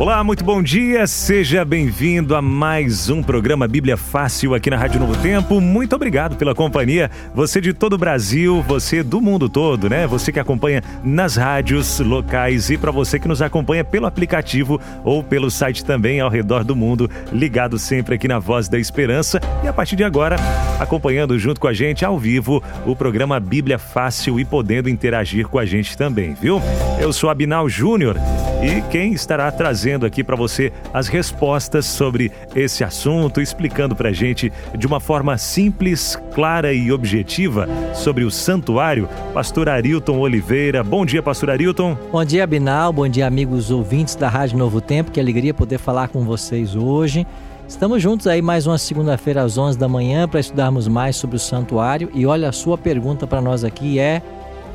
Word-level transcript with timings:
Olá, 0.00 0.24
muito 0.24 0.42
bom 0.42 0.62
dia. 0.62 1.06
Seja 1.06 1.62
bem-vindo 1.62 2.34
a 2.34 2.40
mais 2.40 3.10
um 3.10 3.22
programa 3.22 3.68
Bíblia 3.68 3.98
Fácil 3.98 4.54
aqui 4.54 4.70
na 4.70 4.78
Rádio 4.78 4.98
Novo 4.98 5.14
Tempo. 5.18 5.60
Muito 5.60 5.94
obrigado 5.94 6.36
pela 6.36 6.54
companhia. 6.54 7.10
Você 7.34 7.60
de 7.60 7.74
todo 7.74 7.92
o 7.92 7.98
Brasil, 7.98 8.62
você 8.62 9.02
do 9.02 9.20
mundo 9.20 9.46
todo, 9.46 9.90
né? 9.90 10.06
Você 10.06 10.32
que 10.32 10.40
acompanha 10.40 10.82
nas 11.04 11.36
rádios 11.36 12.00
locais 12.00 12.70
e 12.70 12.78
para 12.78 12.90
você 12.90 13.18
que 13.18 13.28
nos 13.28 13.42
acompanha 13.42 13.84
pelo 13.84 14.06
aplicativo 14.06 14.80
ou 15.04 15.22
pelo 15.22 15.50
site 15.50 15.84
também 15.84 16.18
ao 16.18 16.30
redor 16.30 16.64
do 16.64 16.74
mundo, 16.74 17.10
ligado 17.30 17.78
sempre 17.78 18.14
aqui 18.14 18.26
na 18.26 18.38
Voz 18.38 18.70
da 18.70 18.78
Esperança 18.78 19.38
e 19.62 19.68
a 19.68 19.72
partir 19.72 19.96
de 19.96 20.04
agora 20.04 20.36
acompanhando 20.80 21.38
junto 21.38 21.60
com 21.60 21.68
a 21.68 21.74
gente 21.74 22.06
ao 22.06 22.18
vivo 22.18 22.62
o 22.86 22.96
programa 22.96 23.38
Bíblia 23.38 23.78
Fácil 23.78 24.40
e 24.40 24.46
podendo 24.46 24.88
interagir 24.88 25.46
com 25.46 25.58
a 25.58 25.66
gente 25.66 25.94
também, 25.94 26.32
viu? 26.32 26.58
Eu 26.98 27.12
sou 27.12 27.28
Abinal 27.28 27.68
Júnior 27.68 28.16
e 28.62 28.80
quem 28.90 29.12
estará 29.12 29.52
trazendo 29.52 29.89
aqui 30.06 30.24
para 30.24 30.36
você 30.36 30.72
as 30.92 31.08
respostas 31.08 31.86
sobre 31.86 32.30
esse 32.54 32.84
assunto, 32.84 33.40
explicando 33.40 33.94
para 33.94 34.10
a 34.10 34.12
gente 34.12 34.52
de 34.76 34.86
uma 34.86 35.00
forma 35.00 35.36
simples, 35.38 36.16
clara 36.34 36.72
e 36.72 36.90
objetiva 36.92 37.68
sobre 37.94 38.24
o 38.24 38.30
santuário, 38.30 39.08
Pastor 39.34 39.68
Arilton 39.68 40.18
Oliveira. 40.18 40.82
Bom 40.82 41.04
dia, 41.04 41.22
Pastor 41.22 41.50
Arilton. 41.50 41.96
Bom 42.10 42.24
dia, 42.24 42.46
Binal. 42.46 42.92
Bom 42.92 43.08
dia, 43.08 43.26
amigos 43.26 43.70
ouvintes 43.70 44.14
da 44.14 44.28
Rádio 44.28 44.58
Novo 44.58 44.80
Tempo. 44.80 45.10
Que 45.10 45.20
alegria 45.20 45.52
poder 45.54 45.78
falar 45.78 46.08
com 46.08 46.24
vocês 46.24 46.74
hoje. 46.74 47.26
Estamos 47.70 48.02
juntos 48.02 48.26
aí 48.26 48.42
mais 48.42 48.66
uma 48.66 48.76
segunda-feira 48.76 49.42
às 49.42 49.56
11 49.56 49.78
da 49.78 49.88
manhã 49.88 50.26
para 50.26 50.40
estudarmos 50.40 50.88
mais 50.88 51.14
sobre 51.14 51.36
o 51.36 51.38
santuário. 51.38 52.10
E 52.12 52.26
olha, 52.26 52.48
a 52.48 52.52
sua 52.52 52.76
pergunta 52.76 53.28
para 53.28 53.40
nós 53.40 53.62
aqui 53.62 54.00
é 54.00 54.20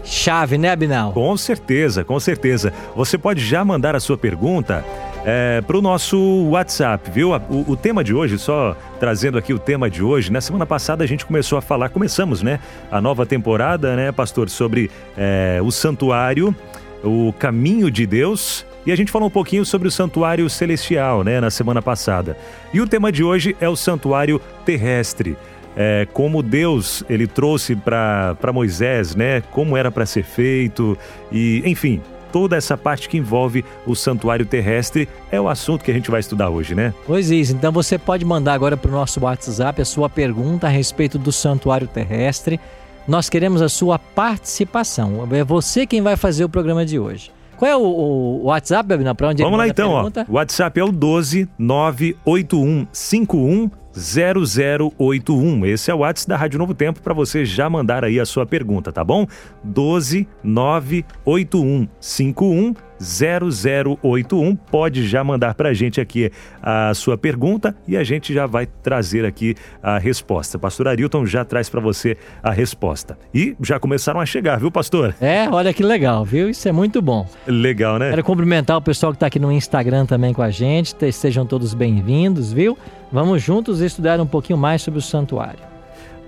chave, 0.05 0.57
né, 0.57 0.71
Abinal? 0.71 1.11
Com 1.11 1.35
certeza, 1.35 2.03
com 2.03 2.19
certeza. 2.19 2.71
Você 2.95 3.17
pode 3.17 3.43
já 3.43 3.65
mandar 3.65 3.95
a 3.95 3.99
sua 3.99 4.17
pergunta 4.17 4.85
é, 5.25 5.61
para 5.61 5.77
o 5.77 5.81
nosso 5.81 6.17
WhatsApp, 6.49 7.09
viu? 7.09 7.31
O, 7.49 7.71
o, 7.71 7.75
tema 7.75 8.03
de 8.03 8.13
hoje, 8.13 8.37
só 8.37 8.77
trazendo 8.99 9.37
aqui 9.37 9.53
o 9.53 9.59
tema 9.59 9.89
de 9.89 10.03
hoje, 10.03 10.31
na 10.31 10.39
semana 10.39 10.65
passada 10.65 11.03
a 11.03 11.07
gente 11.07 11.25
começou 11.25 11.57
a 11.57 11.61
falar, 11.61 11.89
começamos, 11.89 12.43
né? 12.43 12.59
A 12.91 13.01
nova 13.01 13.25
temporada, 13.25 13.95
né, 13.95 14.11
pastor, 14.11 14.49
sobre 14.49 14.91
é, 15.17 15.59
o 15.63 15.71
santuário, 15.71 16.55
o 17.03 17.33
caminho 17.33 17.89
de 17.89 18.05
Deus. 18.05 18.65
E 18.85 18.91
a 18.91 18.95
gente 18.95 19.11
falou 19.11 19.27
um 19.27 19.31
pouquinho 19.31 19.65
sobre 19.65 19.87
o 19.87 19.91
santuário 19.91 20.47
celestial, 20.47 21.23
né, 21.23 21.41
na 21.41 21.49
semana 21.49 21.81
passada. 21.81 22.37
E 22.71 22.79
o 22.79 22.85
tema 22.85 23.11
de 23.11 23.23
hoje 23.23 23.55
é 23.59 23.67
o 23.67 23.75
santuário 23.75 24.39
terrestre 24.63 25.35
é, 25.75 26.07
como 26.13 26.41
Deus 26.41 27.03
ele 27.09 27.27
trouxe 27.27 27.75
para 27.75 28.53
Moisés, 28.53 29.15
né? 29.15 29.41
Como 29.51 29.75
era 29.75 29.91
para 29.91 30.05
ser 30.05 30.23
feito 30.23 30.97
e, 31.31 31.61
enfim, 31.65 32.01
toda 32.31 32.55
essa 32.55 32.77
parte 32.77 33.07
que 33.07 33.17
envolve 33.17 33.63
o 33.85 33.95
santuário 33.95 34.45
terrestre 34.45 35.07
é 35.31 35.39
o 35.39 35.47
assunto 35.47 35.83
que 35.83 35.91
a 35.91 35.93
gente 35.93 36.11
vai 36.11 36.19
estudar 36.19 36.49
hoje, 36.49 36.75
né? 36.75 36.93
Pois 37.05 37.31
isso. 37.31 37.53
Então 37.53 37.71
você 37.71 37.97
pode 37.97 38.25
mandar 38.25 38.53
agora 38.53 38.75
para 38.75 38.89
o 38.89 38.93
nosso 38.93 39.21
WhatsApp 39.21 39.81
a 39.81 39.85
sua 39.85 40.09
pergunta 40.09 40.67
a 40.67 40.69
respeito 40.69 41.17
do 41.17 41.31
santuário 41.31 41.87
terrestre. 41.87 42.59
Nós 43.07 43.29
queremos 43.29 43.61
a 43.61 43.69
sua 43.69 43.97
participação. 43.97 45.27
É 45.31 45.43
você 45.43 45.85
quem 45.85 46.01
vai 46.01 46.17
fazer 46.17 46.43
o 46.43 46.49
programa 46.49 46.85
de 46.85 46.99
hoje. 46.99 47.31
Qual 47.55 47.71
é 47.71 47.75
o, 47.75 47.81
o 47.81 48.43
WhatsApp, 48.47 48.87
Bebina? 48.87 49.15
Para 49.15 49.29
onde 49.29 49.41
Vamos 49.41 49.57
lá 49.57 49.67
então, 49.67 49.91
ó. 49.91 50.11
O 50.27 50.33
WhatsApp 50.33 50.77
é 50.77 50.83
o 50.83 50.91
12 50.91 51.47
981 51.57 52.87
51 52.91 53.69
0081. 53.95 55.65
Esse 55.65 55.89
é 55.89 55.93
o 55.93 55.99
WhatsApp 55.99 56.29
da 56.29 56.37
Rádio 56.37 56.59
Novo 56.59 56.73
Tempo 56.73 57.01
para 57.01 57.13
você 57.13 57.45
já 57.45 57.69
mandar 57.69 58.03
aí 58.03 58.19
a 58.19 58.25
sua 58.25 58.45
pergunta, 58.45 58.91
tá 58.91 59.03
bom? 59.03 59.25
12 59.63 60.27
981 60.43 61.87
51 61.99 62.73
0081. 62.99 64.55
Pode 64.55 65.07
já 65.07 65.23
mandar 65.23 65.53
para 65.53 65.69
a 65.69 65.73
gente 65.73 65.99
aqui 65.99 66.31
a 66.61 66.93
sua 66.93 67.17
pergunta 67.17 67.75
e 67.87 67.97
a 67.97 68.03
gente 68.03 68.33
já 68.33 68.45
vai 68.45 68.65
trazer 68.65 69.25
aqui 69.25 69.55
a 69.81 69.97
resposta. 69.97 70.57
Pastor 70.57 70.87
Arilton 70.87 71.25
já 71.25 71.43
traz 71.43 71.69
para 71.69 71.81
você 71.81 72.17
a 72.41 72.51
resposta. 72.51 73.17
E 73.33 73.55
já 73.61 73.79
começaram 73.79 74.19
a 74.19 74.25
chegar, 74.25 74.59
viu, 74.59 74.71
pastor? 74.71 75.15
É, 75.19 75.47
olha 75.49 75.73
que 75.73 75.83
legal, 75.83 76.23
viu? 76.23 76.49
Isso 76.49 76.67
é 76.67 76.71
muito 76.71 77.01
bom. 77.01 77.27
Legal, 77.45 77.99
né? 77.99 78.09
Quero 78.09 78.23
cumprimentar 78.23 78.77
o 78.77 78.81
pessoal 78.81 79.11
que 79.11 79.17
está 79.17 79.27
aqui 79.27 79.39
no 79.39 79.51
Instagram 79.51 80.05
também 80.05 80.33
com 80.33 80.41
a 80.41 80.49
gente. 80.49 80.95
Sejam 81.11 81.45
todos 81.45 81.73
bem-vindos, 81.73 82.51
viu? 82.53 82.77
Vamos 83.11 83.41
juntos 83.41 83.81
estudar 83.81 84.19
um 84.19 84.27
pouquinho 84.27 84.57
mais 84.57 84.81
sobre 84.81 84.99
o 84.99 85.01
santuário. 85.01 85.74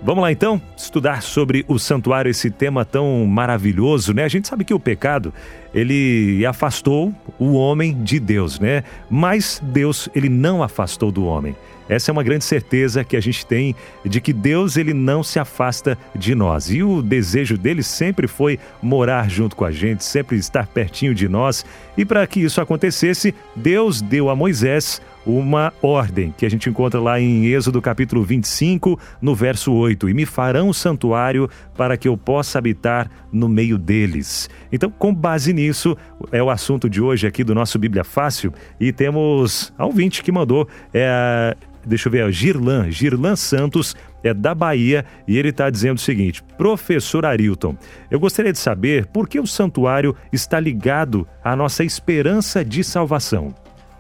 Vamos 0.02 0.22
lá 0.22 0.31
então 0.31 0.62
estudar 0.78 1.24
sobre 1.24 1.66
o 1.68 1.80
santuário, 1.80 2.30
esse 2.30 2.52
tema 2.52 2.85
tão 2.85 3.25
maravilhoso, 3.25 4.13
né? 4.13 4.24
A 4.24 4.28
gente 4.28 4.47
sabe 4.47 4.63
que 4.63 4.74
o 4.74 4.80
pecado, 4.80 5.34
ele 5.74 6.46
afastou 6.46 7.13
o 7.40 7.53
homem 7.53 8.03
de 8.03 8.19
Deus, 8.19 8.59
né? 8.59 8.84
Mas 9.09 9.59
Deus, 9.63 10.08
ele 10.16 10.30
não 10.30 10.62
afastou 10.62 11.12
do 11.12 11.25
homem. 11.25 11.56
Essa 11.90 12.12
é 12.12 12.13
uma 12.13 12.24
grande 12.24 12.44
certeza 12.44 13.03
que 13.03 13.16
a 13.16 13.22
gente 13.22 13.46
tem 13.46 13.75
de 14.03 14.19
que 14.19 14.34
Deus 14.34 14.75
ele 14.75 14.94
não 14.94 15.24
se 15.24 15.40
afasta 15.40 15.97
de 16.14 16.35
nós. 16.35 16.69
E 16.69 16.84
o 16.84 17.02
desejo 17.02 17.58
dele 17.58 17.81
sempre 17.81 18.28
foi 18.28 18.59
morar 18.81 19.29
junto 19.29 19.56
com 19.56 19.64
a 19.64 19.72
gente, 19.72 20.03
sempre 20.03 20.38
estar 20.38 20.68
pertinho 20.68 21.16
de 21.16 21.28
nós. 21.28 21.66
E 21.97 22.03
para 22.03 22.28
que 22.28 22.41
isso 22.41 22.59
acontecesse, 22.59 23.34
Deus 23.56 24.02
deu 24.02 24.29
a 24.29 24.35
Moisés 24.35 25.02
uma 25.28 25.74
ordem 25.82 26.34
que 26.38 26.46
a 26.46 26.50
gente 26.50 26.70
encontra 26.70 27.00
lá 27.00 27.20
em 27.20 27.46
Êxodo 27.46 27.82
capítulo 27.82 28.24
25, 28.24 28.98
no 29.22 29.36
verso 29.36 29.74
8: 29.74 30.10
E 30.10 30.14
me 30.14 30.26
farão 30.26 30.72
santuário 30.72 31.50
para 31.76 31.98
que 31.98 32.08
eu 32.08 32.18
possa 32.18 32.58
habitar 32.58 33.10
no 33.32 33.50
meio 33.50 33.78
deles. 33.78 34.50
Então, 34.72 34.90
com 34.90 35.14
base 35.14 35.52
nisso, 35.54 35.98
é 36.32 36.42
o 36.42 36.50
assunto 36.50 36.90
de 36.90 37.02
hoje 37.02 37.28
aqui 37.28 37.44
do 37.44 37.54
nosso 37.54 37.78
Bíblia 37.78 38.04
Fácil 38.04 38.54
e 38.80 38.92
temos 38.94 39.74
a 39.78 39.86
ouvinte 39.86 40.24
que 40.24 40.32
mandou. 40.32 40.68
É, 40.94 41.56
deixa 41.86 42.08
eu 42.08 42.12
ver, 42.12 42.32
Girlan, 42.32 42.90
Girlan 42.90 43.36
Santos 43.36 43.96
é 44.24 44.34
da 44.34 44.56
Bahia 44.56 45.06
e 45.28 45.38
ele 45.38 45.50
está 45.50 45.70
dizendo 45.70 45.98
o 45.98 46.02
seguinte: 46.02 46.42
Professor 46.58 47.26
Arilton, 47.26 47.76
eu 48.09 48.20
gostaria 48.20 48.54
de 48.54 48.59
saber 48.59 49.06
por 49.08 49.28
que 49.28 49.40
o 49.40 49.48
santuário 49.48 50.16
está 50.32 50.59
ligado 50.59 51.28
à 51.44 51.56
nossa 51.56 51.84
esperança 51.84 52.64
de 52.64 52.84
salvação. 52.84 53.54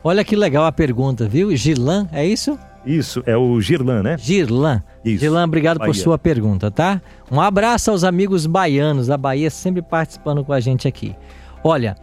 Olha 0.07 0.23
que 0.23 0.37
legal 0.37 0.63
a 0.63 0.71
pergunta, 0.71 1.27
viu? 1.27 1.53
Girlan, 1.53 2.07
é 2.13 2.25
isso? 2.25 2.57
Isso, 2.85 3.21
é 3.25 3.35
o 3.35 3.59
Girlan, 3.59 4.01
né? 4.01 4.15
Girlan. 4.17 4.81
Isso. 5.03 5.19
Girlan, 5.19 5.43
obrigado 5.43 5.79
Bahia. 5.79 5.91
por 5.91 5.99
sua 5.99 6.17
pergunta, 6.17 6.71
tá? 6.71 7.01
Um 7.29 7.41
abraço 7.41 7.91
aos 7.91 8.05
amigos 8.05 8.45
baianos, 8.45 9.07
da 9.07 9.17
Bahia 9.17 9.49
sempre 9.49 9.81
participando 9.81 10.45
com 10.45 10.53
a 10.53 10.61
gente 10.61 10.87
aqui. 10.87 11.13
Olha, 11.61 11.97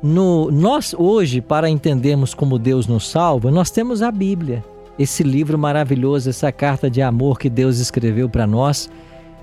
no, 0.00 0.52
nós 0.52 0.94
hoje, 0.96 1.40
para 1.40 1.68
entendermos 1.68 2.32
como 2.32 2.60
Deus 2.60 2.86
nos 2.86 3.08
salva, 3.08 3.50
nós 3.50 3.72
temos 3.72 4.02
a 4.02 4.12
Bíblia, 4.12 4.62
esse 4.96 5.24
livro 5.24 5.58
maravilhoso, 5.58 6.30
essa 6.30 6.52
carta 6.52 6.88
de 6.88 7.02
amor 7.02 7.40
que 7.40 7.50
Deus 7.50 7.80
escreveu 7.80 8.28
para 8.28 8.46
nós. 8.46 8.88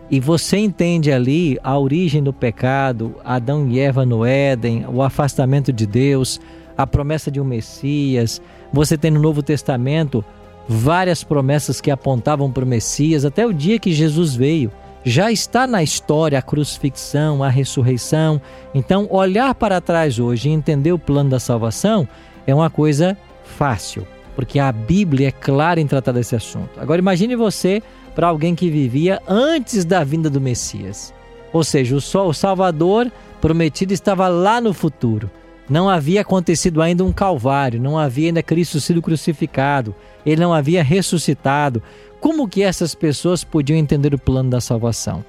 E 0.09 0.21
você 0.21 0.55
entende 0.55 1.11
ali 1.11 1.59
a 1.61 1.77
origem 1.77 2.23
do 2.23 2.31
pecado, 2.31 3.15
Adão 3.25 3.67
e 3.67 3.77
Eva 3.77 4.05
no 4.05 4.23
Éden, 4.23 4.85
o 4.87 5.03
afastamento 5.03 5.73
de 5.73 5.85
Deus, 5.85 6.39
a 6.79 6.87
promessa 6.87 7.29
de 7.29 7.41
um 7.41 7.43
Messias. 7.43 8.41
Você 8.71 8.97
tem 8.97 9.11
no 9.11 9.19
Novo 9.19 9.43
Testamento 9.43 10.23
várias 10.65 11.25
promessas 11.25 11.81
que 11.81 11.91
apontavam 11.91 12.49
para 12.49 12.63
o 12.63 12.67
Messias 12.67 13.25
até 13.25 13.45
o 13.45 13.51
dia 13.51 13.77
que 13.77 13.91
Jesus 13.91 14.33
veio. 14.33 14.71
Já 15.03 15.29
está 15.29 15.67
na 15.67 15.83
história 15.83 16.39
a 16.39 16.41
crucifixão, 16.41 17.43
a 17.43 17.49
ressurreição. 17.49 18.41
Então, 18.73 19.07
olhar 19.09 19.53
para 19.55 19.81
trás 19.81 20.19
hoje 20.19 20.47
e 20.47 20.53
entender 20.53 20.93
o 20.93 20.99
plano 20.99 21.29
da 21.29 21.39
salvação 21.39 22.07
é 22.47 22.55
uma 22.55 22.69
coisa 22.69 23.17
fácil, 23.43 24.07
porque 24.33 24.57
a 24.57 24.71
Bíblia 24.71 25.27
é 25.27 25.31
clara 25.31 25.81
em 25.81 25.87
tratar 25.87 26.13
desse 26.13 26.33
assunto. 26.33 26.79
Agora, 26.79 26.99
imagine 26.99 27.35
você 27.35 27.83
para 28.15 28.27
alguém 28.27 28.55
que 28.55 28.69
vivia 28.69 29.21
antes 29.27 29.83
da 29.83 30.01
vinda 30.05 30.29
do 30.29 30.39
Messias. 30.39 31.13
Ou 31.51 31.63
seja, 31.63 31.93
o 31.97 32.33
Salvador 32.33 33.11
prometido 33.41 33.93
estava 33.93 34.29
lá 34.29 34.61
no 34.61 34.73
futuro. 34.73 35.29
Não 35.69 35.87
havia 35.87 36.21
acontecido 36.21 36.81
ainda 36.81 37.05
um 37.05 37.13
Calvário, 37.13 37.79
não 37.79 37.97
havia 37.97 38.27
ainda 38.27 38.41
Cristo 38.41 38.81
sido 38.81 39.01
crucificado, 39.01 39.95
ele 40.25 40.41
não 40.41 40.53
havia 40.53 40.83
ressuscitado. 40.83 41.83
Como 42.19 42.47
que 42.47 42.63
essas 42.63 42.95
pessoas 42.95 43.43
podiam 43.43 43.77
entender 43.77 44.13
o 44.13 44.19
plano 44.19 44.49
da 44.49 44.59
salvação? 44.59 45.23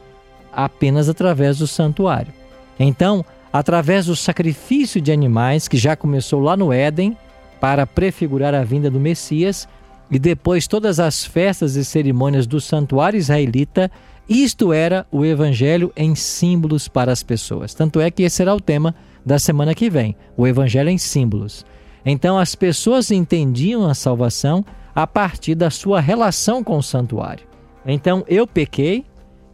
Apenas 0.53 1.09
através 1.09 1.59
do 1.59 1.67
santuário. 1.67 2.33
Então, 2.79 3.25
através 3.53 4.07
do 4.07 4.17
sacrifício 4.17 5.01
de 5.01 5.13
animais, 5.13 5.69
que 5.69 5.77
já 5.77 5.95
começou 5.95 6.41
lá 6.41 6.57
no 6.57 6.73
Éden, 6.73 7.17
para 7.61 7.87
prefigurar 7.87 8.55
a 8.55 8.65
vinda 8.65 8.91
do 8.91 8.99
Messias, 8.99 9.69
e 10.11 10.19
depois 10.19 10.67
todas 10.67 10.99
as 10.99 11.25
festas 11.25 11.77
e 11.77 11.85
cerimônias 11.85 12.47
do 12.47 12.61
santuário 12.61 13.19
israelita, 13.19 13.91
isto 14.29 14.73
era 14.73 15.07
o 15.13 15.25
evangelho 15.25 15.93
em 15.95 16.15
símbolos 16.15 16.89
para 16.89 17.13
as 17.13 17.23
pessoas. 17.23 17.75
Tanto 17.75 18.01
é 18.01 18.11
que 18.11 18.23
esse 18.23 18.37
será 18.37 18.55
o 18.55 18.61
tema 18.61 18.95
da 19.25 19.39
semana 19.39 19.75
que 19.75 19.91
vem, 19.91 20.17
o 20.37 20.47
evangelho 20.47 20.89
em 20.89 20.99
símbolos. 20.99 21.65
Então 22.05 22.39
as 22.39 22.55
pessoas 22.55 23.11
entendiam 23.11 23.87
a 23.87 23.95
salvação 23.95 24.65
a 24.95 25.07
partir 25.07 25.55
da 25.55 25.71
sua 25.71 26.01
relação 26.01 26.65
com 26.65 26.79
o 26.79 26.83
santuário. 26.83 27.47
Então 27.87 28.25
eu 28.27 28.47
pequei, 28.47 29.05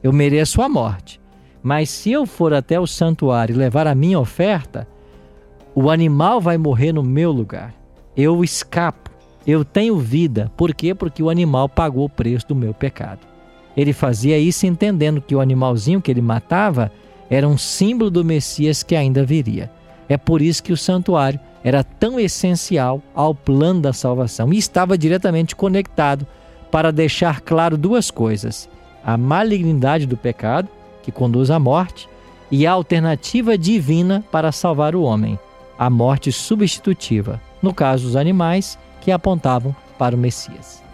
eu 0.03 0.13
mereço 0.13 0.63
a 0.63 0.69
morte. 0.69 1.21
Mas 1.63 1.91
se 1.91 2.13
eu 2.13 2.27
for 2.27 2.55
até 2.55 2.79
o 2.79 2.87
santuário 2.87 3.55
e 3.55 3.59
levar 3.59 3.87
a 3.87 3.95
minha 3.95 4.21
oferta, 4.21 4.87
o 5.75 5.91
animal 5.91 6.41
vai 6.41 6.57
morrer 6.57 6.93
no 6.93 7.03
meu 7.03 7.33
lugar. 7.33 7.75
Eu 8.17 8.43
escapo. 8.45 9.11
Eu 9.47 9.65
tenho 9.65 9.99
vida. 9.99 10.51
Por 10.57 10.75
quê? 10.75 10.95
Porque 10.95 11.23
o 11.23 11.29
animal 11.29 11.69
pagou 11.69 12.05
o 12.05 12.09
preço 12.09 12.49
do 12.49 12.55
meu 12.55 12.73
pecado. 12.73 13.21
Ele 13.77 13.93
fazia 13.93 14.39
isso 14.39 14.67
entendendo 14.67 15.21
que 15.21 15.35
o 15.35 15.41
animalzinho 15.41 16.01
que 16.01 16.11
ele 16.11 16.23
matava 16.23 16.91
era 17.31 17.47
um 17.47 17.59
símbolo 17.59 18.11
do 18.11 18.25
Messias 18.25 18.83
que 18.83 18.95
ainda 18.95 19.25
viria. 19.25 19.71
É 20.09 20.17
por 20.17 20.41
isso 20.41 20.63
que 20.63 20.73
o 20.73 20.77
santuário 20.77 21.41
era 21.65 21.83
tão 21.83 22.21
essencial 22.21 23.03
ao 23.15 23.35
plano 23.35 23.81
da 23.81 23.93
salvação 23.93 24.53
e 24.53 24.59
estava 24.59 24.97
diretamente 24.97 25.57
conectado 25.57 26.27
para 26.71 26.93
deixar 26.93 27.41
claro 27.41 27.77
duas 27.77 28.11
coisas: 28.11 28.69
a 29.05 29.17
malignidade 29.17 30.07
do 30.07 30.17
pecado, 30.17 30.69
que 31.03 31.11
conduz 31.11 31.51
à 31.51 31.59
morte, 31.59 32.09
e 32.51 32.67
a 32.67 32.73
alternativa 32.73 33.59
divina 33.59 34.25
para 34.31 34.53
salvar 34.53 34.95
o 34.95 35.03
homem, 35.03 35.39
a 35.79 35.91
morte 35.91 36.31
substitutiva, 36.31 37.41
no 37.61 37.75
caso 37.75 38.05
dos 38.05 38.17
animais 38.17 38.79
que 39.01 39.11
apontavam 39.11 39.75
para 39.99 40.15
o 40.15 40.19
Messias. 40.19 40.86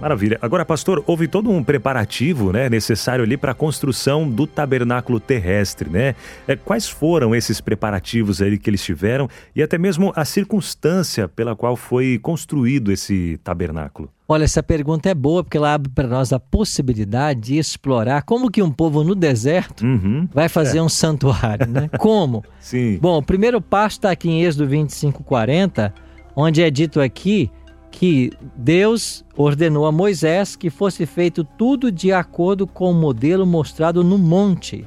Maravilha. 0.00 0.38
Agora, 0.40 0.64
pastor, 0.64 1.02
houve 1.06 1.26
todo 1.26 1.50
um 1.50 1.62
preparativo 1.62 2.52
né, 2.52 2.68
necessário 2.68 3.24
ali 3.24 3.36
para 3.36 3.50
a 3.50 3.54
construção 3.54 4.28
do 4.28 4.46
tabernáculo 4.46 5.18
terrestre, 5.18 5.90
né? 5.90 6.14
É, 6.46 6.54
quais 6.54 6.88
foram 6.88 7.34
esses 7.34 7.60
preparativos 7.60 8.40
aí 8.40 8.56
que 8.58 8.70
eles 8.70 8.82
tiveram 8.82 9.28
e 9.56 9.62
até 9.62 9.76
mesmo 9.76 10.12
a 10.14 10.24
circunstância 10.24 11.26
pela 11.28 11.56
qual 11.56 11.74
foi 11.74 12.18
construído 12.22 12.92
esse 12.92 13.40
tabernáculo? 13.42 14.08
Olha, 14.28 14.44
essa 14.44 14.62
pergunta 14.62 15.08
é 15.08 15.14
boa 15.14 15.42
porque 15.42 15.56
ela 15.56 15.74
abre 15.74 15.90
para 15.90 16.06
nós 16.06 16.32
a 16.32 16.38
possibilidade 16.38 17.40
de 17.40 17.58
explorar 17.58 18.22
como 18.22 18.50
que 18.50 18.62
um 18.62 18.70
povo 18.70 19.02
no 19.02 19.14
deserto 19.14 19.84
uhum, 19.84 20.28
vai 20.32 20.48
fazer 20.48 20.78
é. 20.78 20.82
um 20.82 20.88
santuário, 20.88 21.66
né? 21.66 21.88
Como? 21.98 22.44
Sim. 22.60 22.98
Bom, 23.00 23.18
o 23.18 23.22
primeiro 23.22 23.60
passo 23.60 23.96
está 23.96 24.10
aqui 24.10 24.28
em 24.28 24.42
Êxodo 24.44 24.68
25, 24.68 25.24
40, 25.24 25.94
onde 26.36 26.62
é 26.62 26.70
dito 26.70 27.00
aqui 27.00 27.50
que 27.90 28.32
Deus 28.56 29.24
ordenou 29.36 29.86
a 29.86 29.92
Moisés 29.92 30.56
que 30.56 30.70
fosse 30.70 31.06
feito 31.06 31.42
tudo 31.42 31.90
de 31.90 32.12
acordo 32.12 32.66
com 32.66 32.90
o 32.90 32.94
modelo 32.94 33.46
mostrado 33.46 34.04
no 34.04 34.18
monte. 34.18 34.86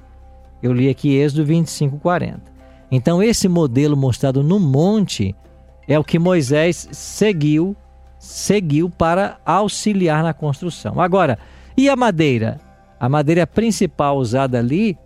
Eu 0.62 0.74
li 0.74 0.90
aqui 0.90 1.16
Êxodo 1.16 1.46
25, 1.46 1.98
40. 2.00 2.42
Então, 2.92 3.24
esse 3.24 3.48
modelo 3.48 3.96
mostrado 3.96 4.44
no 4.44 4.60
monte 4.60 5.36
é 5.88 5.98
o 5.98 6.04
que 6.04 6.20
Moisés 6.20 6.88
seguiu, 6.92 7.76
seguiu 8.20 8.90
para 8.90 9.40
auxiliar 9.46 10.24
na 10.24 10.34
construção. 10.34 11.00
Agora, 11.02 11.40
e 11.76 11.90
a 11.90 11.96
madeira? 11.96 12.60
A 13.00 13.10
madeira 13.10 13.48
principal 13.48 14.18
usada 14.18 14.60
ali 14.60 14.98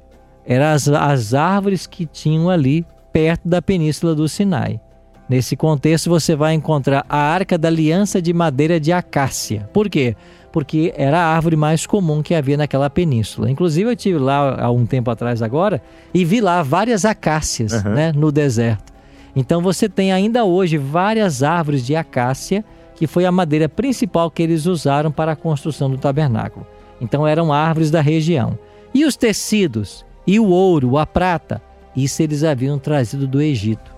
eram 0.46 0.66
as, 0.66 0.88
as 0.88 1.34
árvores 1.34 1.88
que 1.88 2.06
tinham 2.06 2.50
ali 2.50 2.86
perto 3.14 3.48
da 3.48 3.62
península 3.62 4.14
do 4.14 4.28
Sinai. 4.28 4.82
Nesse 5.28 5.56
contexto, 5.56 6.10
você 6.10 6.36
vai 6.36 6.54
encontrar 6.54 7.04
a 7.10 7.18
arca 7.18 7.58
da 7.58 7.68
aliança 7.68 8.22
de 8.22 8.32
madeira 8.32 8.80
de 8.80 8.92
acácia. 8.92 9.68
Por 9.74 9.90
quê? 9.90 10.16
Porque 10.52 10.94
era 10.96 11.20
a 11.20 11.36
árvore 11.36 11.56
mais 11.56 11.86
comum 11.88 12.22
que 12.22 12.36
havia 12.36 12.56
naquela 12.56 12.90
península. 12.90 13.50
Inclusive, 13.50 13.90
eu 13.90 13.96
tive 13.96 14.20
lá 14.20 14.62
há 14.62 14.72
um 14.72 14.86
tempo 14.86 15.10
atrás 15.10 15.42
agora 15.42 15.82
e 16.14 16.24
vi 16.24 16.40
lá 16.40 16.62
várias 16.62 17.06
acácias 17.06 17.74
uhum. 17.74 17.92
né, 17.92 18.12
no 18.16 18.32
deserto. 18.32 18.94
Então, 19.36 19.62
você 19.62 19.90
tem 19.90 20.14
ainda 20.14 20.46
hoje 20.46 20.78
várias 20.78 21.44
árvores 21.44 21.86
de 21.86 21.96
acácia, 21.96 22.64
que 22.96 23.08
foi 23.08 23.26
a 23.26 23.32
madeira 23.32 23.68
principal 23.68 24.30
que 24.32 24.44
eles 24.44 24.66
usaram 24.66 25.12
para 25.12 25.34
a 25.34 25.36
construção 25.36 25.90
do 25.90 25.98
tabernáculo. 25.98 26.66
Então, 27.02 27.28
eram 27.28 27.52
árvores 27.52 27.92
da 27.92 28.00
região. 28.00 28.58
E 28.94 29.04
os 29.04 29.18
tecidos, 29.18 30.06
e 30.26 30.40
o 30.40 30.48
ouro, 30.48 30.98
a 30.98 31.06
prata, 31.06 31.62
isso 31.96 32.22
eles 32.22 32.44
haviam 32.44 32.80
trazido 32.80 33.28
do 33.28 33.42
Egito. 33.42 33.95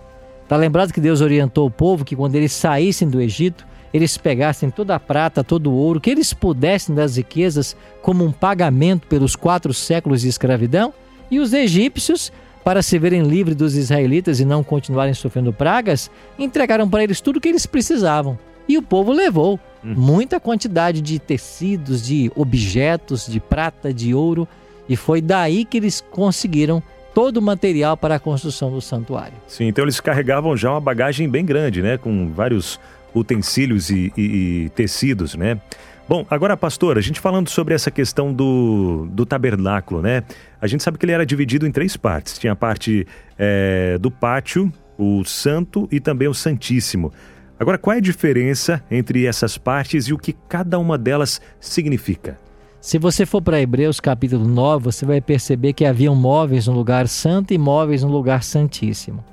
Está 0.48 0.56
lembrado 0.56 0.94
que 0.94 1.00
Deus 1.00 1.20
orientou 1.20 1.66
o 1.66 1.70
povo 1.70 2.06
que 2.06 2.16
quando 2.16 2.34
eles 2.34 2.52
saíssem 2.52 3.06
do 3.06 3.20
Egito, 3.20 3.66
eles 3.92 4.16
pegassem 4.16 4.70
toda 4.70 4.94
a 4.94 4.98
prata, 4.98 5.44
todo 5.44 5.70
o 5.70 5.74
ouro, 5.74 6.00
que 6.00 6.08
eles 6.08 6.32
pudessem 6.32 6.94
das 6.94 7.18
riquezas 7.18 7.76
como 8.00 8.24
um 8.24 8.32
pagamento 8.32 9.06
pelos 9.08 9.36
quatro 9.36 9.74
séculos 9.74 10.22
de 10.22 10.28
escravidão? 10.28 10.94
E 11.30 11.38
os 11.38 11.52
egípcios, 11.52 12.32
para 12.64 12.80
se 12.80 12.98
verem 12.98 13.24
livres 13.24 13.54
dos 13.54 13.76
israelitas 13.76 14.40
e 14.40 14.46
não 14.46 14.64
continuarem 14.64 15.12
sofrendo 15.12 15.52
pragas, 15.52 16.10
entregaram 16.38 16.88
para 16.88 17.04
eles 17.04 17.20
tudo 17.20 17.36
o 17.36 17.40
que 17.42 17.48
eles 17.50 17.66
precisavam. 17.66 18.38
E 18.66 18.78
o 18.78 18.82
povo 18.82 19.12
levou 19.12 19.60
hum. 19.84 19.92
muita 19.94 20.40
quantidade 20.40 21.02
de 21.02 21.18
tecidos, 21.18 22.06
de 22.06 22.32
objetos, 22.34 23.26
de 23.26 23.38
prata, 23.38 23.92
de 23.92 24.14
ouro, 24.14 24.48
e 24.88 24.96
foi 24.96 25.20
daí 25.20 25.66
que 25.66 25.76
eles 25.76 26.02
conseguiram 26.10 26.82
todo 27.18 27.38
o 27.38 27.42
material 27.42 27.96
para 27.96 28.14
a 28.14 28.20
construção 28.20 28.70
do 28.70 28.80
santuário. 28.80 29.34
Sim, 29.48 29.64
então 29.64 29.84
eles 29.84 29.98
carregavam 29.98 30.56
já 30.56 30.70
uma 30.70 30.80
bagagem 30.80 31.28
bem 31.28 31.44
grande, 31.44 31.82
né? 31.82 31.98
Com 31.98 32.30
vários 32.32 32.78
utensílios 33.12 33.90
e, 33.90 34.12
e, 34.16 34.22
e 34.66 34.68
tecidos, 34.68 35.34
né? 35.34 35.60
Bom, 36.08 36.24
agora, 36.30 36.56
pastor, 36.56 36.96
a 36.96 37.00
gente 37.00 37.18
falando 37.18 37.48
sobre 37.48 37.74
essa 37.74 37.90
questão 37.90 38.32
do, 38.32 39.08
do 39.10 39.26
tabernáculo, 39.26 40.00
né? 40.00 40.22
A 40.60 40.68
gente 40.68 40.84
sabe 40.84 40.96
que 40.96 41.04
ele 41.04 41.10
era 41.10 41.26
dividido 41.26 41.66
em 41.66 41.72
três 41.72 41.96
partes. 41.96 42.38
Tinha 42.38 42.52
a 42.52 42.56
parte 42.56 43.04
é, 43.36 43.98
do 43.98 44.12
pátio, 44.12 44.72
o 44.96 45.24
santo 45.24 45.88
e 45.90 45.98
também 45.98 46.28
o 46.28 46.34
santíssimo. 46.34 47.12
Agora, 47.58 47.78
qual 47.78 47.94
é 47.94 47.96
a 47.96 48.00
diferença 48.00 48.80
entre 48.88 49.26
essas 49.26 49.58
partes 49.58 50.06
e 50.06 50.12
o 50.12 50.18
que 50.18 50.36
cada 50.48 50.78
uma 50.78 50.96
delas 50.96 51.40
significa? 51.58 52.38
Se 52.80 52.96
você 52.96 53.26
for 53.26 53.42
para 53.42 53.60
Hebreus 53.60 53.98
capítulo 53.98 54.46
9, 54.46 54.84
você 54.84 55.04
vai 55.04 55.20
perceber 55.20 55.72
que 55.72 55.84
haviam 55.84 56.14
móveis 56.14 56.68
no 56.68 56.74
lugar 56.74 57.08
santo 57.08 57.52
e 57.52 57.58
móveis 57.58 58.04
no 58.04 58.08
lugar 58.08 58.44
santíssimo. 58.44 59.24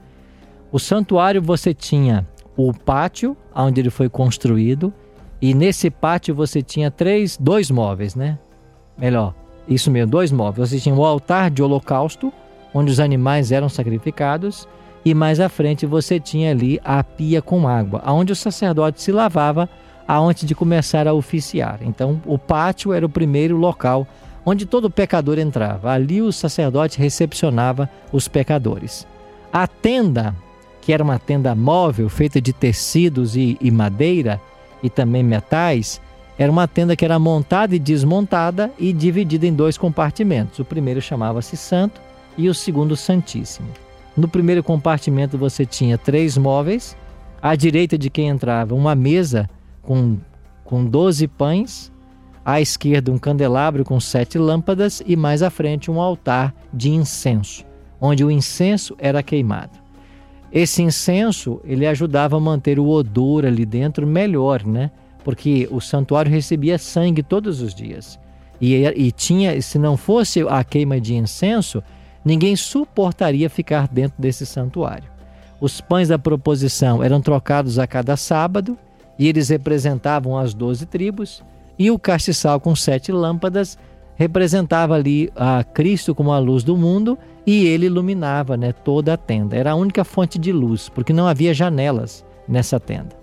O 0.72 0.80
santuário 0.80 1.42
você 1.42 1.72
tinha 1.72 2.28
o 2.58 2.74
pátio, 2.74 3.38
onde 3.54 3.80
ele 3.80 3.92
foi 3.92 4.10
construído, 4.10 4.92
e 5.40 5.54
nesse 5.54 5.92
pátio 5.92 6.34
você 6.34 6.64
tinha 6.64 6.90
três, 6.90 7.38
dois 7.38 7.70
móveis, 7.70 8.16
né? 8.16 8.40
Melhor, 8.98 9.36
isso 9.68 9.92
mesmo, 9.92 10.10
dois 10.10 10.32
móveis. 10.32 10.72
Você 10.72 10.80
tinha 10.80 10.96
o 10.96 11.06
altar 11.06 11.52
de 11.52 11.62
holocausto, 11.62 12.34
onde 12.74 12.92
os 12.92 13.00
animais 13.00 13.52
eram 13.52 13.70
sacrificados, 13.70 14.68
e 15.06 15.14
mais 15.14 15.40
à 15.40 15.50
frente 15.50 15.86
você 15.86 16.20
tinha 16.20 16.50
ali 16.50 16.82
a 16.84 17.04
pia 17.04 17.44
com 17.44 17.68
água, 17.68 18.02
onde 18.08 18.34
o 18.34 18.36
sacerdote 18.36 19.04
se 19.04 19.12
lavava 19.12 19.70
antes 20.14 20.46
de 20.46 20.54
começar 20.54 21.08
a 21.08 21.14
oficiar. 21.14 21.80
Então, 21.82 22.22
o 22.26 22.38
pátio 22.38 22.94
era 22.94 23.06
o 23.06 23.10
primeiro 23.10 23.58
local 23.58 24.08
onde 24.46 24.66
todo 24.66 24.90
pecador 24.90 25.40
entrava. 25.40 25.92
Ali 25.92 26.22
o 26.22 26.32
sacerdote 26.32 27.00
recepcionava 27.00 27.90
os 28.12 28.28
pecadores. 28.28 29.08
A 29.52 29.66
tenda, 29.66 30.36
que 30.82 30.94
era 30.94 31.04
uma 31.04 31.18
tenda 31.18 31.56
móvel 31.56 32.08
feita 32.10 32.40
de 32.40 32.54
tecidos 32.54 33.36
e, 33.36 33.58
e 33.60 33.72
madeira 33.72 34.40
e 34.84 34.90
também 34.90 35.24
metais, 35.24 36.00
era 36.38 36.52
uma 36.52 36.68
tenda 36.68 36.96
que 36.96 37.06
era 37.06 37.18
montada 37.18 37.76
e 37.76 37.80
desmontada 37.80 38.72
e 38.78 38.94
dividida 38.94 39.48
em 39.48 39.54
dois 39.54 39.78
compartimentos. 39.78 40.60
O 40.60 40.66
primeiro 40.66 41.02
chamava-se 41.02 41.58
Santo 41.58 42.00
e 42.38 42.50
o 42.50 42.54
segundo 42.54 42.96
Santíssimo. 42.96 43.70
No 44.16 44.28
primeiro 44.28 44.62
compartimento 44.62 45.38
você 45.38 45.66
tinha 45.66 45.98
três 45.98 46.38
móveis. 46.38 46.96
À 47.42 47.56
direita 47.56 47.98
de 47.98 48.10
quem 48.10 48.30
entrava, 48.30 48.74
uma 48.74 48.96
mesa 48.96 49.50
com, 49.86 50.18
com 50.64 50.86
12 50.86 51.28
pães, 51.28 51.92
à 52.44 52.60
esquerda 52.60 53.12
um 53.12 53.18
candelabro 53.18 53.84
com 53.84 54.00
sete 54.00 54.38
lâmpadas 54.38 55.02
e 55.06 55.16
mais 55.16 55.42
à 55.42 55.50
frente 55.50 55.90
um 55.90 56.00
altar 56.00 56.54
de 56.74 56.92
incenso, 56.92 57.66
onde 58.00 58.24
o 58.24 58.30
incenso 58.30 58.96
era 59.00 59.24
queimado. 59.24 59.80
Esse 60.52 60.82
incenso 60.82 61.60
ele 61.64 61.88
ajudava 61.88 62.38
a 62.38 62.40
manter 62.40 62.80
o 62.80 62.88
odor 62.88 63.46
ali 63.46 63.66
dentro 63.66 64.06
melhor, 64.06 64.66
né? 64.66 64.92
Porque 65.24 65.68
o 65.72 65.82
santuário 65.82 66.32
recebia 66.32 66.78
sangue 66.78 67.24
todos 67.24 67.62
os 67.62 67.74
dias. 67.74 68.20
E, 68.62 68.76
e 68.76 69.12
tinha, 69.12 69.60
se 69.62 69.78
não 69.78 69.98
fosse 69.98 70.42
a 70.48 70.64
queima 70.64 71.02
de 71.02 71.16
incenso, 71.16 71.84
ninguém 72.24 72.56
suportaria 72.56 73.50
ficar 73.50 73.88
dentro 73.88 74.22
desse 74.22 74.46
santuário. 74.46 75.10
Os 75.60 75.82
pães 75.82 76.10
da 76.10 76.20
proposição 76.20 77.04
eram 77.04 77.20
trocados 77.20 77.80
a 77.80 77.88
cada 77.88 78.16
sábado 78.16 78.78
e 79.18 79.28
eles 79.28 79.50
representavam 79.50 80.38
as 80.38 80.54
doze 80.54 80.86
tribos, 80.86 81.44
e 81.78 81.92
o 81.92 82.00
castiçal 82.00 82.60
com 82.60 82.76
sete 82.76 83.12
lâmpadas 83.12 83.78
representava 84.16 84.96
ali 84.96 85.30
a 85.36 85.64
Cristo 85.64 86.16
como 86.16 86.32
a 86.32 86.40
luz 86.40 86.64
do 86.64 86.78
mundo 86.78 87.18
e 87.46 87.66
ele 87.68 87.86
iluminava 87.86 88.58
né, 88.58 88.72
toda 88.72 89.14
a 89.14 89.18
tenda. 89.18 89.56
Era 89.56 89.72
a 89.72 89.76
única 89.76 90.04
fonte 90.04 90.40
de 90.40 90.52
luz, 90.52 90.90
porque 90.90 91.14
não 91.14 91.28
havia 91.28 91.54
janelas 91.54 92.26
nessa 92.48 92.80
tenda. 92.80 93.16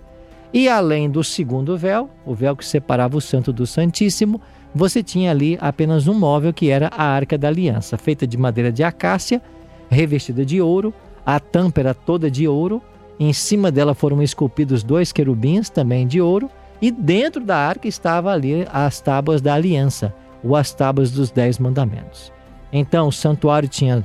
E 0.53 0.69
além 0.69 1.09
do 1.09 1.23
segundo 1.23 1.75
véu, 1.75 2.09
o 2.25 2.35
véu 2.35 2.55
que 2.55 2.65
separava 2.65 3.17
o 3.17 3.21
Santo 3.21 3.51
do 3.51 3.65
Santíssimo, 3.65 4.39
você 4.73 5.01
tinha 5.01 5.31
ali 5.31 5.57
apenas 5.59 6.07
um 6.07 6.13
móvel 6.13 6.53
que 6.53 6.69
era 6.69 6.89
a 6.95 7.03
Arca 7.03 7.37
da 7.37 7.47
Aliança, 7.47 7.97
feita 7.97 8.25
de 8.25 8.37
madeira 8.37 8.71
de 8.71 8.83
acácia, 8.83 9.41
revestida 9.89 10.45
de 10.45 10.61
ouro, 10.61 10.93
a 11.25 11.39
tampa 11.39 11.79
era 11.79 11.93
toda 11.93 12.29
de 12.29 12.47
ouro, 12.47 12.81
em 13.19 13.33
cima 13.33 13.71
dela 13.71 13.93
foram 13.93 14.21
esculpidos 14.21 14.83
dois 14.83 15.11
querubins, 15.11 15.69
também 15.69 16.07
de 16.07 16.19
ouro, 16.19 16.49
e 16.81 16.91
dentro 16.91 17.43
da 17.43 17.57
arca 17.57 17.87
estava 17.87 18.31
ali 18.31 18.67
as 18.71 18.99
tábuas 18.99 19.41
da 19.41 19.53
aliança, 19.53 20.13
ou 20.43 20.55
as 20.55 20.73
tábuas 20.73 21.11
dos 21.11 21.31
dez 21.31 21.57
mandamentos. 21.57 22.31
Então, 22.71 23.07
o 23.07 23.11
santuário 23.11 23.69
tinha 23.69 24.03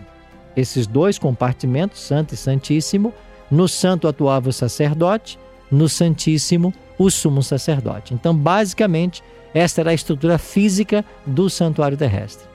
esses 0.57 0.87
dois 0.87 1.19
compartimentos, 1.19 2.00
Santo 2.00 2.35
e 2.35 2.37
Santíssimo. 2.37 3.12
No 3.50 3.67
Santo 3.67 4.07
atuava 4.07 4.50
o 4.50 4.53
sacerdote, 4.53 5.38
no 5.71 5.88
Santíssimo, 5.88 6.73
o 6.99 7.11
sumo 7.11 7.43
sacerdote. 7.43 8.12
Então, 8.12 8.37
basicamente, 8.37 9.23
esta 9.55 9.81
era 9.81 9.91
a 9.91 9.95
estrutura 9.95 10.37
física 10.37 11.05
do 11.25 11.49
santuário 11.49 11.97
terrestre. 11.97 12.47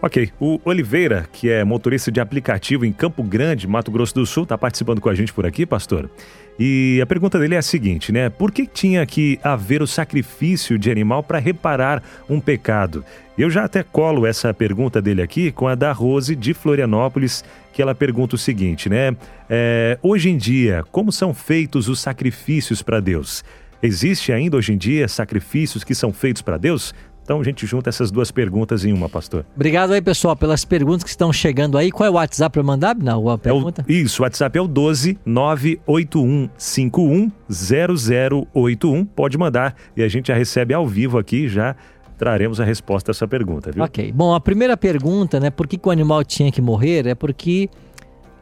Ok, 0.00 0.30
o 0.38 0.60
Oliveira, 0.64 1.28
que 1.32 1.50
é 1.50 1.64
motorista 1.64 2.12
de 2.12 2.20
aplicativo 2.20 2.84
em 2.84 2.92
Campo 2.92 3.20
Grande, 3.20 3.66
Mato 3.66 3.90
Grosso 3.90 4.14
do 4.14 4.24
Sul, 4.24 4.44
está 4.44 4.56
participando 4.56 5.00
com 5.00 5.08
a 5.08 5.14
gente 5.14 5.32
por 5.32 5.44
aqui, 5.44 5.66
pastor. 5.66 6.08
E 6.56 7.00
a 7.02 7.06
pergunta 7.06 7.36
dele 7.36 7.56
é 7.56 7.58
a 7.58 7.62
seguinte, 7.62 8.12
né? 8.12 8.30
Por 8.30 8.52
que 8.52 8.64
tinha 8.64 9.04
que 9.04 9.40
haver 9.42 9.82
o 9.82 9.88
sacrifício 9.88 10.78
de 10.78 10.88
animal 10.88 11.24
para 11.24 11.40
reparar 11.40 12.00
um 12.30 12.38
pecado? 12.38 13.04
Eu 13.36 13.50
já 13.50 13.64
até 13.64 13.82
colo 13.82 14.24
essa 14.24 14.54
pergunta 14.54 15.02
dele 15.02 15.20
aqui 15.20 15.50
com 15.50 15.66
a 15.66 15.74
da 15.74 15.90
Rose 15.90 16.36
de 16.36 16.54
Florianópolis, 16.54 17.44
que 17.72 17.82
ela 17.82 17.94
pergunta 17.94 18.36
o 18.36 18.38
seguinte, 18.38 18.88
né? 18.88 19.16
É, 19.50 19.98
hoje 20.00 20.30
em 20.30 20.36
dia, 20.36 20.84
como 20.92 21.10
são 21.10 21.34
feitos 21.34 21.88
os 21.88 21.98
sacrifícios 21.98 22.82
para 22.82 23.00
Deus? 23.00 23.42
Existe 23.80 24.32
ainda 24.32 24.56
hoje 24.56 24.72
em 24.72 24.76
dia 24.76 25.06
sacrifícios 25.06 25.84
que 25.84 25.94
são 25.94 26.12
feitos 26.12 26.42
para 26.42 26.58
Deus? 26.58 26.92
Então 27.28 27.42
a 27.42 27.44
gente 27.44 27.66
junta 27.66 27.90
essas 27.90 28.10
duas 28.10 28.30
perguntas 28.30 28.86
em 28.86 28.92
uma, 28.94 29.06
pastor. 29.06 29.44
Obrigado 29.54 29.92
aí, 29.92 30.00
pessoal, 30.00 30.34
pelas 30.34 30.64
perguntas 30.64 31.04
que 31.04 31.10
estão 31.10 31.30
chegando 31.30 31.76
aí. 31.76 31.92
Qual 31.92 32.06
é 32.06 32.10
o 32.10 32.14
WhatsApp 32.14 32.54
para 32.54 32.62
mandar? 32.62 32.96
Não, 32.96 33.28
a 33.28 33.36
pergunta? 33.36 33.84
É 33.86 33.92
o, 33.92 33.94
isso, 33.94 34.22
o 34.22 34.24
WhatsApp 34.24 34.56
é 34.56 34.62
o 34.62 34.66
12 34.66 35.18
98151 35.26 37.30
0081. 37.50 39.04
Pode 39.04 39.36
mandar 39.36 39.76
e 39.94 40.02
a 40.02 40.08
gente 40.08 40.28
já 40.28 40.34
recebe 40.34 40.72
ao 40.72 40.86
vivo 40.86 41.18
aqui, 41.18 41.50
já 41.50 41.76
traremos 42.16 42.62
a 42.62 42.64
resposta 42.64 43.10
a 43.10 43.12
essa 43.12 43.28
pergunta, 43.28 43.72
viu? 43.72 43.84
Ok. 43.84 44.10
Bom, 44.10 44.34
a 44.34 44.40
primeira 44.40 44.74
pergunta, 44.74 45.38
né, 45.38 45.50
por 45.50 45.66
que, 45.66 45.76
que 45.76 45.86
o 45.86 45.90
animal 45.90 46.24
tinha 46.24 46.50
que 46.50 46.62
morrer? 46.62 47.06
É 47.06 47.14
porque 47.14 47.68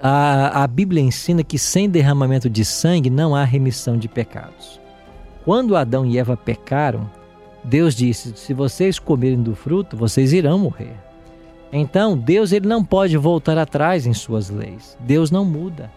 a, 0.01 0.63
a 0.63 0.67
Bíblia 0.69 1.03
ensina 1.03 1.43
que 1.43 1.59
sem 1.59 1.91
derramamento 1.91 2.49
de 2.49 2.65
sangue 2.65 3.11
não 3.11 3.35
há 3.35 3.43
remissão 3.43 3.97
de 3.97 4.07
pecados. 4.07 4.81
Quando 5.45 5.75
Adão 5.75 6.07
e 6.07 6.19
Eva 6.19 6.37
pecaram, 6.37 7.11
Deus 7.67 7.97
disse: 7.97 8.33
se 8.37 8.55
vocês 8.55 8.99
comerem 8.99 9.43
do 9.43 9.57
fruto, 9.57 9.97
vocês 9.97 10.33
irão 10.33 10.57
morrer. 10.57 10.95
Então, 11.73 12.17
Deus 12.17 12.53
ele 12.53 12.69
não 12.69 12.85
pode 12.85 13.17
voltar 13.17 13.59
atrás 13.59 14.07
em 14.07 14.15
suas 14.15 14.49
leis. 14.49 14.97
Deus 15.01 15.33
não 15.33 15.45
muda. 15.45 15.91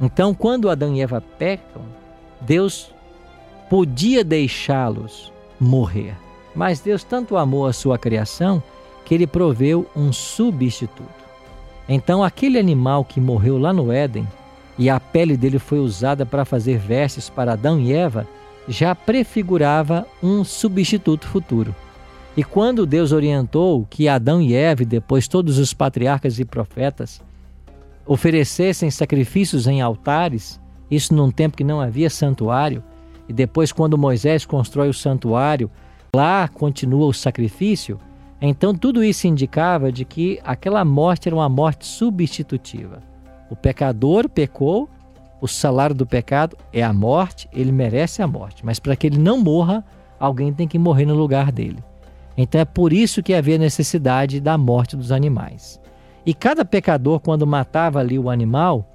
Então, 0.00 0.32
quando 0.32 0.70
Adão 0.70 0.94
e 0.94 1.02
Eva 1.02 1.22
pecam, 1.38 1.82
Deus 2.40 2.90
podia 3.68 4.24
deixá-los 4.24 5.30
morrer. 5.60 6.16
Mas 6.54 6.80
Deus 6.80 7.04
tanto 7.04 7.36
amou 7.36 7.66
a 7.66 7.72
sua 7.72 7.98
criação 7.98 8.62
que 9.04 9.14
ele 9.14 9.26
proveu 9.26 9.86
um 9.94 10.10
substituto. 10.12 11.04
Então, 11.86 12.24
aquele 12.24 12.58
animal 12.58 13.04
que 13.04 13.20
morreu 13.20 13.58
lá 13.58 13.74
no 13.74 13.92
Éden 13.92 14.26
e 14.78 14.88
a 14.88 14.98
pele 14.98 15.36
dele 15.36 15.58
foi 15.58 15.80
usada 15.80 16.24
para 16.24 16.46
fazer 16.46 16.78
vestes 16.78 17.28
para 17.28 17.52
Adão 17.52 17.78
e 17.78 17.92
Eva, 17.92 18.26
já 18.70 18.94
prefigurava 18.94 20.06
um 20.22 20.44
substituto 20.44 21.26
futuro. 21.26 21.74
E 22.36 22.44
quando 22.44 22.86
Deus 22.86 23.10
orientou 23.10 23.84
que 23.90 24.08
Adão 24.08 24.40
e 24.40 24.54
Eva, 24.54 24.84
e 24.84 24.86
depois 24.86 25.26
todos 25.26 25.58
os 25.58 25.74
patriarcas 25.74 26.38
e 26.38 26.44
profetas, 26.44 27.20
oferecessem 28.06 28.88
sacrifícios 28.88 29.66
em 29.66 29.80
altares, 29.80 30.60
isso 30.88 31.12
num 31.12 31.32
tempo 31.32 31.56
que 31.56 31.64
não 31.64 31.80
havia 31.80 32.08
santuário, 32.08 32.82
e 33.28 33.32
depois, 33.32 33.72
quando 33.72 33.98
Moisés 33.98 34.46
constrói 34.46 34.88
o 34.88 34.94
santuário, 34.94 35.70
lá 36.14 36.46
continua 36.48 37.06
o 37.06 37.12
sacrifício, 37.12 37.98
então 38.40 38.72
tudo 38.72 39.02
isso 39.02 39.26
indicava 39.26 39.90
de 39.90 40.04
que 40.04 40.40
aquela 40.44 40.84
morte 40.84 41.28
era 41.28 41.36
uma 41.36 41.48
morte 41.48 41.86
substitutiva. 41.86 43.02
O 43.50 43.56
pecador 43.56 44.28
pecou 44.28 44.88
o 45.40 45.48
salário 45.48 45.94
do 45.94 46.06
pecado 46.06 46.56
é 46.72 46.82
a 46.82 46.92
morte, 46.92 47.48
ele 47.52 47.72
merece 47.72 48.22
a 48.22 48.26
morte. 48.26 48.64
Mas 48.64 48.78
para 48.78 48.94
que 48.94 49.06
ele 49.06 49.18
não 49.18 49.38
morra, 49.38 49.84
alguém 50.18 50.52
tem 50.52 50.68
que 50.68 50.78
morrer 50.78 51.06
no 51.06 51.14
lugar 51.14 51.50
dele. 51.50 51.78
Então 52.36 52.60
é 52.60 52.64
por 52.64 52.92
isso 52.92 53.22
que 53.22 53.34
havia 53.34 53.58
necessidade 53.58 54.40
da 54.40 54.56
morte 54.56 54.96
dos 54.96 55.10
animais. 55.12 55.80
E 56.24 56.34
cada 56.34 56.64
pecador, 56.64 57.20
quando 57.20 57.46
matava 57.46 57.98
ali 57.98 58.18
o 58.18 58.30
animal, 58.30 58.86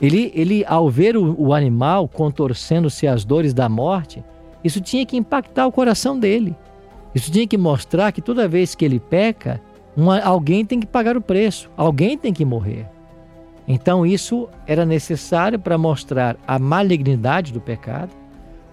ele, 0.00 0.30
ele 0.34 0.64
ao 0.66 0.88
ver 0.90 1.16
o, 1.16 1.34
o 1.38 1.54
animal 1.54 2.08
contorcendo-se 2.08 3.06
as 3.06 3.24
dores 3.24 3.54
da 3.54 3.68
morte, 3.68 4.22
isso 4.62 4.80
tinha 4.80 5.04
que 5.06 5.16
impactar 5.16 5.66
o 5.66 5.72
coração 5.72 6.18
dele. 6.18 6.54
Isso 7.14 7.30
tinha 7.30 7.46
que 7.46 7.58
mostrar 7.58 8.12
que 8.12 8.22
toda 8.22 8.48
vez 8.48 8.74
que 8.74 8.84
ele 8.84 9.00
peca, 9.00 9.60
uma, 9.96 10.20
alguém 10.20 10.64
tem 10.64 10.80
que 10.80 10.86
pagar 10.86 11.16
o 11.16 11.20
preço, 11.20 11.70
alguém 11.76 12.16
tem 12.16 12.32
que 12.32 12.44
morrer. 12.44 12.86
Então, 13.72 14.04
isso 14.04 14.50
era 14.66 14.84
necessário 14.84 15.58
para 15.58 15.78
mostrar 15.78 16.36
a 16.46 16.58
malignidade 16.58 17.54
do 17.54 17.60
pecado, 17.60 18.10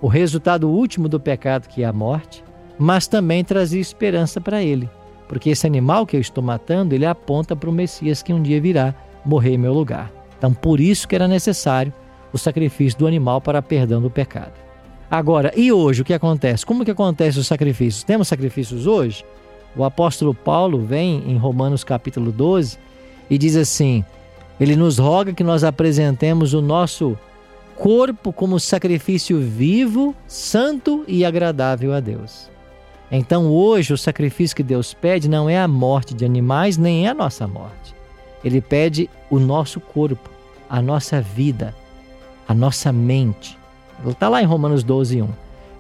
o 0.02 0.10
resultado 0.10 0.70
último 0.70 1.08
do 1.08 1.18
pecado, 1.18 1.70
que 1.70 1.84
é 1.84 1.86
a 1.86 1.94
morte, 1.94 2.44
mas 2.78 3.08
também 3.08 3.42
trazia 3.42 3.80
esperança 3.80 4.42
para 4.42 4.62
ele, 4.62 4.90
porque 5.26 5.52
esse 5.52 5.66
animal 5.66 6.06
que 6.06 6.18
eu 6.18 6.20
estou 6.20 6.44
matando, 6.44 6.94
ele 6.94 7.06
aponta 7.06 7.56
para 7.56 7.70
o 7.70 7.74
Messias 7.74 8.22
que 8.22 8.34
um 8.34 8.42
dia 8.44 8.60
virá 8.60 8.94
morrer 9.24 9.54
em 9.54 9.58
meu 9.58 9.72
lugar. 9.72 10.12
Então, 10.38 10.54
por 10.54 10.82
isso 10.82 11.08
que 11.08 11.16
era 11.16 11.30
necessário 11.30 11.94
o 12.34 12.38
sacrifício 12.38 13.00
do 13.00 13.08
animal 13.08 13.40
para 13.40 13.62
perdão 13.62 14.02
do 14.02 14.10
pecado. 14.10 14.52
Agora, 15.10 15.54
e 15.56 15.72
hoje 15.72 16.02
o 16.02 16.06
que 16.06 16.14
acontece? 16.14 16.66
Como 16.66 16.84
que 16.84 16.92
acontece 16.92 17.40
os 17.40 17.48
sacrifícios? 17.48 18.04
Temos 18.04 18.28
sacrifícios 18.28 18.86
hoje? 18.86 19.24
O 19.78 19.86
apóstolo 19.86 20.34
Paulo 20.34 20.82
vem 20.86 21.24
em 21.26 21.38
Romanos 21.38 21.86
capítulo 21.86 22.34
12 22.34 22.78
e 23.30 23.38
diz 23.38 23.56
assim: 23.56 24.04
ele 24.60 24.76
nos 24.76 24.98
roga 24.98 25.34
que 25.34 25.44
nós 25.44 25.64
apresentemos 25.64 26.54
o 26.54 26.62
nosso 26.62 27.18
corpo 27.78 28.34
como 28.34 28.60
sacrifício 28.60 29.40
vivo, 29.40 30.14
santo 30.28 31.06
e 31.08 31.24
agradável 31.24 31.94
a 31.94 32.02
Deus. 32.02 32.50
Então, 33.10 33.48
hoje, 33.48 33.94
o 33.94 33.98
sacrifício 33.98 34.56
que 34.56 34.62
Deus 34.62 34.94
pede 34.94 35.30
não 35.30 35.50
é 35.50 35.58
a 35.58 35.68
morte 35.68 36.14
de 36.14 36.26
animais, 36.26 36.78
nem 36.78 37.08
é 37.08 37.10
a 37.10 37.14
nossa 37.14 37.48
morte. 37.48 37.96
Ele 38.44 38.62
pede 38.62 39.10
o 39.30 39.40
nosso 39.40 39.80
corpo, 39.80 40.30
a 40.70 40.82
nossa 40.82 41.22
vida, 41.22 41.74
a 42.48 42.54
nossa 42.54 42.92
mente. 42.92 43.58
Está 44.06 44.30
lá 44.30 44.42
em 44.42 44.46
Romanos 44.46 44.84
12, 44.84 45.22
1. 45.22 45.30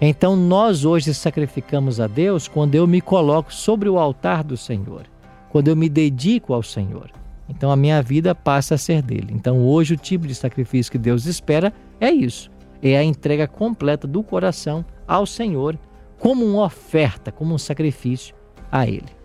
Então, 0.01 0.36
nós 0.36 0.86
hoje 0.86 1.13
sacrificamos 1.13 2.00
a 2.00 2.07
Deus 2.07 2.48
quando 2.48 2.75
eu 2.75 2.88
me 2.88 3.01
coloco 3.01 3.53
sobre 3.53 3.89
o 3.89 4.00
altar 4.00 4.43
do 4.43 4.55
Senhor, 4.55 5.03
quando 5.50 5.67
eu 5.67 5.75
me 5.75 5.89
dedico 5.89 6.53
ao 6.53 6.63
Senhor. 6.63 7.19
Então 7.50 7.72
a 7.72 7.75
minha 7.75 8.01
vida 8.01 8.36
passa 8.36 8.75
a 8.75 8.77
ser 8.77 9.01
dele. 9.01 9.29
Então 9.32 9.65
hoje 9.65 9.96
o 9.96 9.98
tipo 9.98 10.27
de 10.27 10.36
sacrifício 10.36 10.91
que 10.91 10.98
Deus 10.98 11.25
espera 11.25 11.74
é 12.00 12.12
isso: 12.12 12.51
é 12.82 12.98
a 12.98 13.03
entrega 13.03 13.48
completa 13.48 14.08
do 14.08 14.24
coração 14.24 14.86
ao 15.08 15.25
Senhor, 15.25 15.77
como 16.18 16.46
uma 16.46 16.65
oferta, 16.65 17.32
como 17.32 17.53
um 17.53 17.58
sacrifício 17.58 18.36
a 18.72 18.88
Ele. 18.88 19.20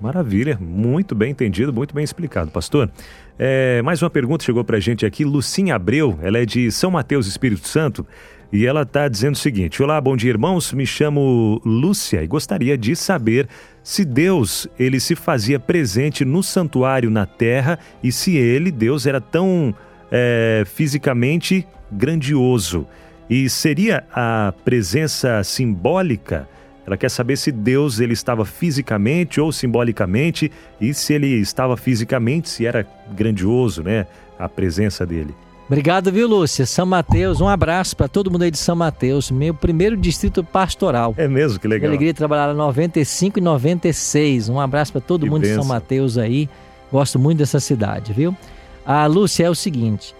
Maravilha, 0.00 0.58
muito 0.60 1.14
bem 1.14 1.30
entendido, 1.30 1.72
muito 1.72 1.94
bem 1.94 2.02
explicado, 2.02 2.50
pastor. 2.50 2.90
É, 3.38 3.82
mais 3.82 4.02
uma 4.02 4.08
pergunta 4.08 4.44
chegou 4.44 4.64
para 4.64 4.78
a 4.78 4.80
gente 4.80 5.04
aqui, 5.04 5.24
Lucinha 5.24 5.74
Abreu, 5.74 6.18
ela 6.22 6.38
é 6.38 6.46
de 6.46 6.70
São 6.70 6.90
Mateus, 6.90 7.26
Espírito 7.26 7.68
Santo. 7.68 8.06
E 8.52 8.66
ela 8.66 8.82
está 8.82 9.06
dizendo 9.06 9.34
o 9.34 9.38
seguinte: 9.38 9.82
Olá, 9.82 10.00
bom 10.00 10.16
dia, 10.16 10.30
irmãos. 10.30 10.72
Me 10.72 10.84
chamo 10.84 11.60
Lúcia 11.64 12.22
e 12.22 12.26
gostaria 12.26 12.76
de 12.76 12.96
saber 12.96 13.48
se 13.82 14.04
Deus 14.04 14.66
ele 14.78 14.98
se 14.98 15.14
fazia 15.14 15.60
presente 15.60 16.24
no 16.24 16.42
santuário 16.42 17.10
na 17.10 17.26
terra 17.26 17.78
e 18.02 18.10
se 18.10 18.36
ele, 18.36 18.72
Deus, 18.72 19.06
era 19.06 19.20
tão 19.20 19.74
é, 20.10 20.64
fisicamente 20.66 21.66
grandioso. 21.92 22.86
E 23.28 23.48
seria 23.48 24.04
a 24.12 24.52
presença 24.64 25.44
simbólica? 25.44 26.48
Ela 26.84 26.96
quer 26.96 27.08
saber 27.08 27.36
se 27.36 27.52
Deus 27.52 28.00
ele 28.00 28.14
estava 28.14 28.44
fisicamente 28.44 29.40
ou 29.40 29.52
simbolicamente 29.52 30.50
e 30.80 30.92
se 30.92 31.12
ele 31.12 31.28
estava 31.28 31.76
fisicamente, 31.76 32.48
se 32.48 32.66
era 32.66 32.84
grandioso, 33.14 33.84
né, 33.84 34.06
a 34.36 34.48
presença 34.48 35.06
dele. 35.06 35.32
Obrigado, 35.70 36.10
viu, 36.10 36.26
Lúcia? 36.26 36.66
São 36.66 36.84
Mateus, 36.84 37.40
um 37.40 37.46
abraço 37.46 37.96
para 37.96 38.08
todo 38.08 38.28
mundo 38.28 38.42
aí 38.42 38.50
de 38.50 38.58
São 38.58 38.74
Mateus, 38.74 39.30
meu 39.30 39.54
primeiro 39.54 39.96
distrito 39.96 40.42
pastoral. 40.42 41.14
É 41.16 41.28
mesmo, 41.28 41.60
que 41.60 41.68
legal. 41.68 41.82
Que 41.82 41.86
alegria 41.86 42.12
trabalhar 42.12 42.46
lá 42.46 42.54
95 42.54 43.38
e 43.38 43.40
96. 43.40 44.48
Um 44.48 44.58
abraço 44.58 44.90
para 44.90 45.00
todo 45.00 45.22
que 45.22 45.30
mundo 45.30 45.42
benção. 45.42 45.58
de 45.58 45.62
São 45.62 45.72
Mateus 45.72 46.18
aí. 46.18 46.50
Gosto 46.90 47.20
muito 47.20 47.38
dessa 47.38 47.60
cidade, 47.60 48.12
viu? 48.12 48.36
A 48.84 49.06
Lúcia 49.06 49.44
é 49.44 49.48
o 49.48 49.54
seguinte: 49.54 50.12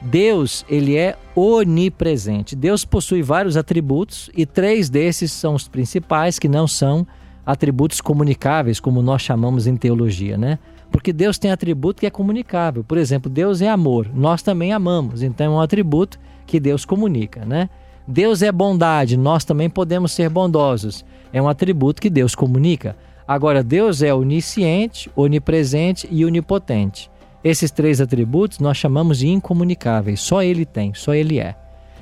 Deus, 0.00 0.64
ele 0.66 0.96
é 0.96 1.14
onipresente. 1.34 2.56
Deus 2.56 2.82
possui 2.82 3.20
vários 3.20 3.58
atributos 3.58 4.30
e 4.34 4.46
três 4.46 4.88
desses 4.88 5.30
são 5.30 5.54
os 5.54 5.68
principais 5.68 6.38
que 6.38 6.48
não 6.48 6.66
são 6.66 7.06
atributos 7.44 8.00
comunicáveis, 8.00 8.80
como 8.80 9.02
nós 9.02 9.20
chamamos 9.20 9.66
em 9.66 9.76
teologia, 9.76 10.38
né? 10.38 10.58
Porque 10.90 11.12
Deus 11.12 11.38
tem 11.38 11.50
atributo 11.50 12.00
que 12.00 12.06
é 12.06 12.10
comunicável. 12.10 12.82
Por 12.84 12.98
exemplo, 12.98 13.30
Deus 13.30 13.60
é 13.60 13.68
amor, 13.68 14.10
nós 14.14 14.42
também 14.42 14.72
amamos, 14.72 15.22
então 15.22 15.46
é 15.46 15.56
um 15.56 15.60
atributo 15.60 16.18
que 16.46 16.60
Deus 16.60 16.84
comunica, 16.84 17.44
né? 17.44 17.68
Deus 18.06 18.40
é 18.40 18.52
bondade, 18.52 19.16
nós 19.16 19.44
também 19.44 19.68
podemos 19.68 20.12
ser 20.12 20.28
bondosos. 20.28 21.04
É 21.32 21.42
um 21.42 21.48
atributo 21.48 22.00
que 22.00 22.08
Deus 22.08 22.34
comunica. 22.34 22.96
Agora, 23.26 23.64
Deus 23.64 24.00
é 24.00 24.14
onisciente, 24.14 25.10
onipresente 25.16 26.06
e 26.08 26.24
onipotente. 26.24 27.10
Esses 27.42 27.70
três 27.70 28.00
atributos 28.00 28.60
nós 28.60 28.76
chamamos 28.76 29.18
de 29.18 29.28
incomunicáveis, 29.28 30.20
só 30.20 30.42
Ele 30.42 30.64
tem, 30.64 30.94
só 30.94 31.14
Ele 31.14 31.40
é. 31.40 31.56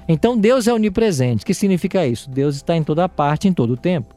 Então, 0.06 0.36
Deus 0.36 0.68
é 0.68 0.74
onipresente. 0.74 1.42
O 1.42 1.46
que 1.46 1.54
significa 1.54 2.06
isso? 2.06 2.28
Deus 2.28 2.56
está 2.56 2.76
em 2.76 2.84
toda 2.84 3.08
parte, 3.08 3.48
em 3.48 3.52
todo 3.54 3.72
o 3.72 3.76
tempo. 3.76 4.14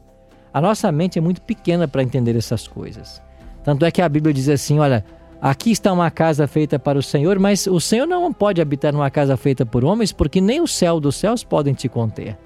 A 0.52 0.60
nossa 0.60 0.92
mente 0.92 1.18
é 1.18 1.22
muito 1.22 1.40
pequena 1.40 1.88
para 1.88 2.02
entender 2.02 2.36
essas 2.36 2.68
coisas. 2.68 3.22
Tanto 3.62 3.84
é 3.84 3.90
que 3.90 4.02
a 4.02 4.08
Bíblia 4.08 4.32
diz 4.32 4.48
assim: 4.48 4.78
olha, 4.78 5.04
aqui 5.40 5.70
está 5.70 5.92
uma 5.92 6.10
casa 6.10 6.46
feita 6.46 6.78
para 6.78 6.98
o 6.98 7.02
Senhor, 7.02 7.38
mas 7.38 7.66
o 7.66 7.80
Senhor 7.80 8.06
não 8.06 8.32
pode 8.32 8.60
habitar 8.60 8.92
numa 8.92 9.10
casa 9.10 9.36
feita 9.36 9.66
por 9.66 9.84
homens, 9.84 10.12
porque 10.12 10.40
nem 10.40 10.60
o 10.60 10.66
céu 10.66 11.00
dos 11.00 11.16
céus 11.16 11.44
podem 11.44 11.74
te 11.74 11.88
conter. 11.88 12.36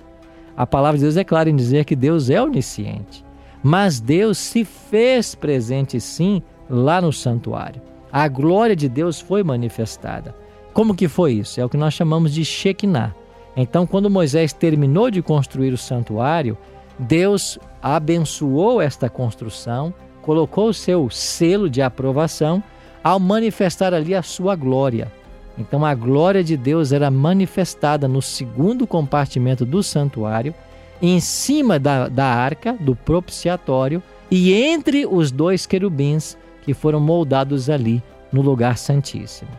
A 0.57 0.67
palavra 0.67 0.99
de 0.99 1.05
Deus 1.05 1.17
é 1.17 1.25
clara 1.25 1.49
em 1.49 1.57
dizer 1.57 1.85
que 1.85 1.97
Deus 1.97 2.29
é 2.29 2.41
onisciente. 2.41 3.25
Mas 3.63 4.01
Deus 4.01 4.39
se 4.39 4.65
fez 4.65 5.35
presente 5.35 6.01
sim 6.01 6.43
lá 6.69 7.01
no 7.01 7.13
santuário. 7.13 7.81
A 8.13 8.27
glória 8.29 8.75
de 8.75 8.89
Deus 8.89 9.21
foi 9.21 9.43
manifestada. 9.43 10.35
Como 10.73 10.95
que 10.95 11.09
foi 11.09 11.35
isso? 11.35 11.61
É 11.61 11.65
o 11.65 11.69
que 11.69 11.77
nós 11.77 11.95
chamamos 11.95 12.35
de 12.35 12.45
Shekinah. 12.45 13.15
Então, 13.57 13.87
quando 13.87 14.11
Moisés 14.11 14.53
terminou 14.53 15.11
de 15.11 15.23
construir 15.23 15.73
o 15.73 15.79
santuário, 15.79 16.57
Deus 16.99 17.59
abençoou 17.83 18.81
esta 18.81 19.09
construção, 19.09 19.93
colocou 20.23 20.69
o 20.69 20.75
seu 20.75 21.11
selo 21.11 21.69
de 21.69 21.83
aprovação 21.83 22.63
ao 23.03 23.19
manifestar 23.19 23.93
ali 23.93 24.15
a 24.15 24.23
sua 24.23 24.57
glória. 24.57 25.13
Então, 25.59 25.85
a 25.85 25.95
glória 25.95 26.43
de 26.43 26.57
Deus 26.57 26.93
era 26.93 27.11
manifestada 27.11 28.09
no 28.09 28.23
segundo 28.23 28.87
compartimento 28.87 29.67
do 29.67 29.83
santuário, 29.83 30.55
em 31.03 31.21
cima 31.21 31.79
da, 31.79 32.09
da 32.09 32.25
arca, 32.25 32.73
do 32.81 32.95
propiciatório, 32.95 34.03
e 34.31 34.55
entre 34.55 35.05
os 35.05 35.31
dois 35.31 35.67
querubins 35.67 36.39
que 36.63 36.73
foram 36.73 37.01
moldados 37.01 37.69
ali 37.69 38.03
no 38.33 38.41
lugar 38.41 38.79
santíssimo. 38.79 39.51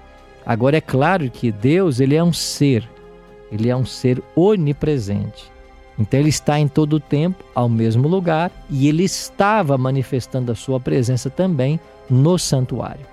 Agora 0.46 0.78
é 0.78 0.82
claro 0.82 1.30
que 1.30 1.52
Deus, 1.52 2.00
ele 2.00 2.16
é 2.16 2.24
um 2.24 2.34
ser, 2.34 2.90
ele 3.52 3.70
é 3.70 3.76
um 3.76 3.86
ser 3.86 4.22
onipresente. 4.36 5.53
Então 5.98 6.20
ele 6.20 6.30
está 6.30 6.60
em 6.60 6.68
todo 6.68 6.94
o 6.94 7.00
tempo 7.00 7.44
ao 7.54 7.70
mesmo 7.70 8.08
lugar 8.08 8.52
e 8.70 8.88
ele 8.88 9.04
estava 9.04 9.78
manifestando 9.78 10.52
a 10.52 10.56
sua 10.56 10.80
presença 10.80 11.30
também 11.30 11.80
no 12.10 12.38
santuário. 12.38 13.06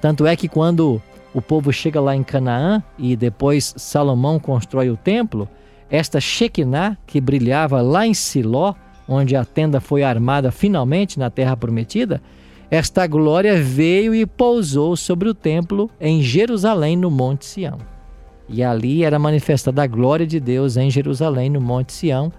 Tanto 0.00 0.26
é 0.26 0.36
que 0.36 0.48
quando 0.48 1.00
o 1.32 1.40
povo 1.40 1.72
chega 1.72 2.00
lá 2.00 2.14
em 2.14 2.22
Canaã 2.22 2.82
e 2.98 3.16
depois 3.16 3.74
Salomão 3.76 4.38
constrói 4.38 4.90
o 4.90 4.96
templo, 4.96 5.48
esta 5.90 6.20
Shekinah 6.20 6.96
que 7.06 7.20
brilhava 7.20 7.80
lá 7.80 8.06
em 8.06 8.14
Siló, 8.14 8.74
onde 9.08 9.36
a 9.36 9.44
tenda 9.44 9.80
foi 9.80 10.02
armada 10.02 10.50
finalmente 10.50 11.18
na 11.18 11.30
terra 11.30 11.56
prometida, 11.56 12.20
esta 12.70 13.06
glória 13.06 13.62
veio 13.62 14.14
e 14.14 14.26
pousou 14.26 14.96
sobre 14.96 15.28
o 15.28 15.34
templo 15.34 15.88
em 16.00 16.20
Jerusalém, 16.20 16.96
no 16.96 17.10
Monte 17.10 17.46
Sião. 17.46 17.95
E 18.48 18.62
ali 18.62 19.02
era 19.04 19.18
manifestada 19.18 19.82
a 19.82 19.86
glória 19.86 20.26
de 20.26 20.38
Deus 20.38 20.76
em 20.76 20.90
Jerusalém, 20.90 21.50
no 21.50 21.60
Monte 21.60 21.92
Sião. 21.92 22.32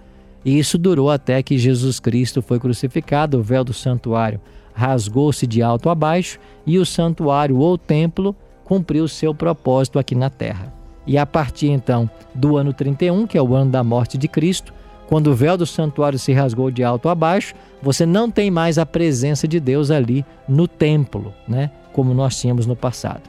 E 0.44 0.58
isso 0.58 0.78
durou 0.78 1.10
até 1.10 1.42
que 1.42 1.58
Jesus 1.58 2.00
Cristo 2.00 2.40
foi 2.40 2.58
crucificado, 2.58 3.38
o 3.38 3.42
véu 3.42 3.64
do 3.64 3.72
santuário 3.72 4.40
rasgou-se 4.78 5.44
de 5.44 5.60
alto 5.60 5.90
a 5.90 5.94
baixo 5.94 6.38
e 6.64 6.78
o 6.78 6.86
santuário 6.86 7.58
ou 7.58 7.76
templo 7.76 8.34
cumpriu 8.64 9.08
seu 9.08 9.34
propósito 9.34 9.98
aqui 9.98 10.14
na 10.14 10.30
terra. 10.30 10.72
E 11.04 11.18
a 11.18 11.26
partir 11.26 11.68
então 11.68 12.08
do 12.32 12.56
ano 12.56 12.72
31, 12.72 13.26
que 13.26 13.36
é 13.36 13.42
o 13.42 13.54
ano 13.56 13.72
da 13.72 13.82
morte 13.82 14.16
de 14.16 14.28
Cristo, 14.28 14.72
quando 15.08 15.28
o 15.28 15.34
véu 15.34 15.56
do 15.56 15.66
santuário 15.66 16.18
se 16.18 16.32
rasgou 16.32 16.70
de 16.70 16.84
alto 16.84 17.08
a 17.08 17.14
baixo, 17.14 17.54
você 17.82 18.06
não 18.06 18.30
tem 18.30 18.52
mais 18.52 18.78
a 18.78 18.86
presença 18.86 19.48
de 19.48 19.58
Deus 19.58 19.90
ali 19.90 20.24
no 20.48 20.68
templo, 20.68 21.34
né? 21.48 21.72
Como 21.92 22.14
nós 22.14 22.38
tínhamos 22.38 22.64
no 22.64 22.76
passado. 22.76 23.22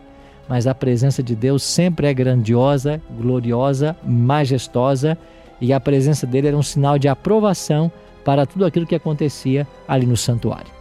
Mas 0.49 0.65
a 0.65 0.73
presença 0.73 1.21
de 1.21 1.35
Deus 1.35 1.61
sempre 1.61 2.07
é 2.07 2.13
grandiosa, 2.13 2.99
gloriosa, 3.17 3.95
majestosa, 4.03 5.15
e 5.61 5.71
a 5.71 5.79
presença 5.79 6.25
dele 6.25 6.47
era 6.47 6.57
um 6.57 6.63
sinal 6.63 6.97
de 6.97 7.07
aprovação 7.07 7.91
para 8.25 8.45
tudo 8.45 8.65
aquilo 8.65 8.87
que 8.87 8.95
acontecia 8.95 9.67
ali 9.87 10.07
no 10.07 10.17
santuário. 10.17 10.71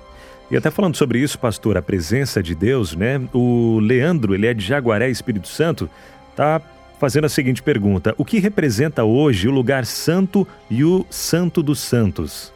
E 0.51 0.57
até 0.57 0.71
falando 0.71 0.97
sobre 0.97 1.19
isso, 1.19 1.39
pastor, 1.39 1.77
a 1.77 1.83
presença 1.83 2.43
de 2.43 2.55
Deus, 2.55 2.97
né? 2.97 3.21
O 3.35 3.79
Leandro, 3.81 4.35
ele 4.35 4.47
é 4.47 4.55
de 4.55 4.65
Jaguaré, 4.65 5.11
Espírito 5.11 5.49
Santo, 5.49 5.91
tá 6.35 6.63
fazendo 6.99 7.27
a 7.27 7.29
seguinte 7.29 7.63
pergunta: 7.63 8.15
O 8.17 8.25
que 8.25 8.39
representa 8.39 9.05
hoje 9.05 9.47
o 9.47 9.53
lugar 9.53 9.85
santo 9.85 10.49
e 10.71 10.83
o 10.83 11.05
santo 11.11 11.63
dos 11.63 11.81
santos? 11.81 12.53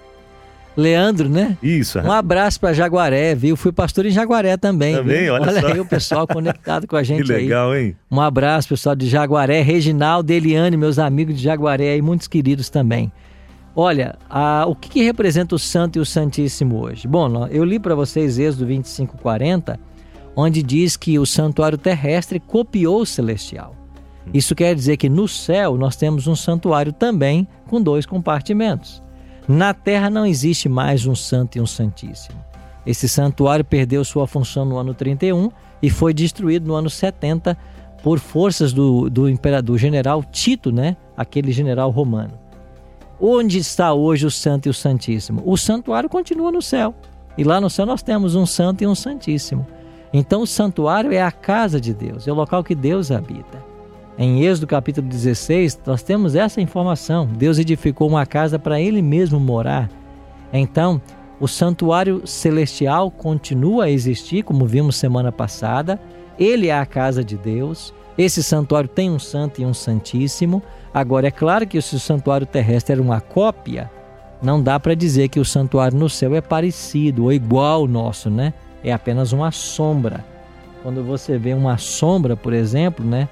Leandro, 0.77 1.29
né? 1.29 1.57
Isso. 1.63 1.99
Um 1.99 2.11
abraço 2.11 2.59
para 2.59 2.73
Jaguaré, 2.73 3.35
viu? 3.35 3.57
Fui 3.57 3.73
pastor 3.73 4.07
em 4.07 4.11
Jaguaré 4.11 4.57
também. 4.57 4.97
Também, 4.97 5.25
viu? 5.25 5.35
olha, 5.35 5.51
olha 5.51 5.61
só. 5.61 5.67
aí 5.69 5.81
o 5.81 5.85
pessoal 5.85 6.27
conectado 6.27 6.87
com 6.87 6.97
a 6.97 7.03
gente 7.05 7.25
que 7.25 7.33
legal, 7.33 7.73
aí. 7.73 7.89
hein? 7.89 7.97
Um 8.11 8.21
abraço, 8.21 8.69
pessoal 8.69 8.95
de 8.95 9.09
Jaguaré, 9.09 9.61
Reginaldo, 9.61 10.33
Eliane, 10.33 10.77
meus 10.77 10.99
amigos 10.99 11.37
de 11.37 11.43
Jaguaré 11.43 11.93
aí, 11.93 12.03
muitos 12.03 12.27
queridos 12.27 12.71
também. 12.71 13.13
Olha, 13.75 14.17
a, 14.29 14.65
o 14.67 14.75
que, 14.75 14.89
que, 14.89 15.03
representa 15.03 15.55
o 15.55 15.59
Santo 15.59 15.99
e 15.99 16.01
o 16.01 16.05
Santíssimo 16.05 16.83
hoje? 16.83 17.09
Bom, 17.09 17.47
eu 17.49 17.65
li 17.65 17.79
para 17.79 17.95
vocês 17.95 18.39
Êxodo 18.39 18.67
25:40, 18.67 19.79
onde 20.37 20.63
diz 20.63 20.97
que 20.97 21.19
o 21.19 21.25
santuário 21.25 21.79
terrestre 21.79 22.39
copiou 22.39 23.01
o 23.01 23.07
celestial. 23.07 23.75
Isso 24.33 24.55
quer 24.55 24.75
dizer 24.75 24.99
que 24.99 25.09
no 25.09 25.27
céu 25.27 25.77
nós 25.77 25.97
temos 25.97 26.27
um 26.27 26.37
santuário 26.37 26.93
também 26.93 27.49
com 27.67 27.81
dois 27.81 28.07
compartimentos. 28.07 29.03
Na 29.49 29.75
terra 29.75 30.09
não 30.09 30.25
existe 30.25 30.69
mais 30.69 31.07
um 31.07 31.15
santo 31.15 31.59
e 31.59 31.61
um 31.61 31.67
santíssimo. 31.67 32.39
Esse 32.87 33.09
santuário 33.09 33.65
perdeu 33.65 34.05
sua 34.05 34.27
função 34.27 34.65
no 34.65 34.77
ano 34.77 34.95
31 34.95 35.51
e 35.83 35.91
foi 35.91 36.15
destruído 36.15 36.67
no 36.67 36.75
ano 36.75 36.91
70 36.91 37.57
por 38.03 38.19
forças 38.19 38.73
do, 38.73 39.09
do 39.09 39.29
imperador 39.29 39.79
general 39.79 40.25
Tito, 40.25 40.73
né? 40.73 40.97
aquele 41.17 41.53
general 41.53 41.91
romano. 41.91 42.39
Onde 43.21 43.59
está 43.59 43.93
hoje 43.93 44.27
o 44.27 44.31
santo 44.31 44.67
e 44.67 44.71
o 44.71 44.75
santíssimo? 44.75 45.43
O 45.47 45.57
santuário 45.57 46.09
continua 46.09 46.51
no 46.51 46.61
céu. 46.61 46.95
E 47.39 47.45
lá 47.45 47.61
no 47.61 47.71
céu 47.71 47.87
nós 47.87 48.03
temos 48.03 48.35
um 48.35 48.45
santo 48.45 48.83
e 48.83 48.87
um 48.87 48.95
santíssimo. 48.95 49.67
Então 50.13 50.43
o 50.43 50.47
santuário 50.47 51.13
é 51.13 51.23
a 51.23 51.31
casa 51.31 51.81
de 51.81 51.95
Deus, 51.95 52.29
é 52.29 52.33
o 52.33 52.35
local 52.35 52.63
que 52.63 52.75
Deus 52.75 53.11
habita. 53.11 53.72
Em 54.19 54.45
Êxodo 54.45 54.67
capítulo 54.67 55.09
16, 55.09 55.81
nós 55.87 56.03
temos 56.03 56.35
essa 56.35 56.61
informação. 56.61 57.27
Deus 57.27 57.59
edificou 57.59 58.09
uma 58.09 58.27
casa 58.27 58.59
para 58.59 58.79
ele 58.79 59.01
mesmo 59.01 59.41
morar. 59.41 59.89
Então, 60.53 61.01
o 61.41 61.49
santuário 61.49 62.27
celestial 62.27 63.11
continua 63.11 63.85
a 63.85 63.91
existir, 63.91 64.43
como 64.43 64.67
vimos 64.67 64.97
semana 64.97 65.33
passada. 65.33 65.99
Ele 66.39 66.69
é 66.69 66.79
a 66.79 66.85
casa 66.85 67.25
de 67.25 67.39
Deus. 67.39 67.95
Esse 68.17 68.43
santuário 68.43 68.89
tem 68.89 69.11
um 69.11 69.19
santo 69.19 69.63
e 69.63 69.65
um 69.65 69.73
santíssimo. 69.73 70.63
Agora, 70.93 71.29
é 71.29 71.31
claro 71.31 71.67
que 71.67 71.81
se 71.81 71.97
o 71.97 72.01
santuário 72.01 72.47
terrestre 72.47 72.93
era 72.93 73.03
uma 73.03 73.21
cópia, 73.21 73.91
não 74.43 74.63
dá 74.63 74.79
para 74.79 74.95
dizer 74.95 75.29
que 75.29 75.41
o 75.41 75.45
santuário 75.45 75.97
no 75.97 76.11
céu 76.11 76.35
é 76.35 76.43
parecido 76.43 77.25
ou 77.25 77.33
igual 77.33 77.81
ao 77.81 77.89
nosso, 77.89 78.29
né? 78.29 78.53
É 78.85 78.93
apenas 78.93 79.33
uma 79.33 79.51
sombra. 79.51 80.23
Quando 80.83 81.03
você 81.03 81.39
vê 81.39 81.55
uma 81.55 81.79
sombra, 81.79 82.37
por 82.37 82.53
exemplo, 82.53 83.07
né? 83.07 83.27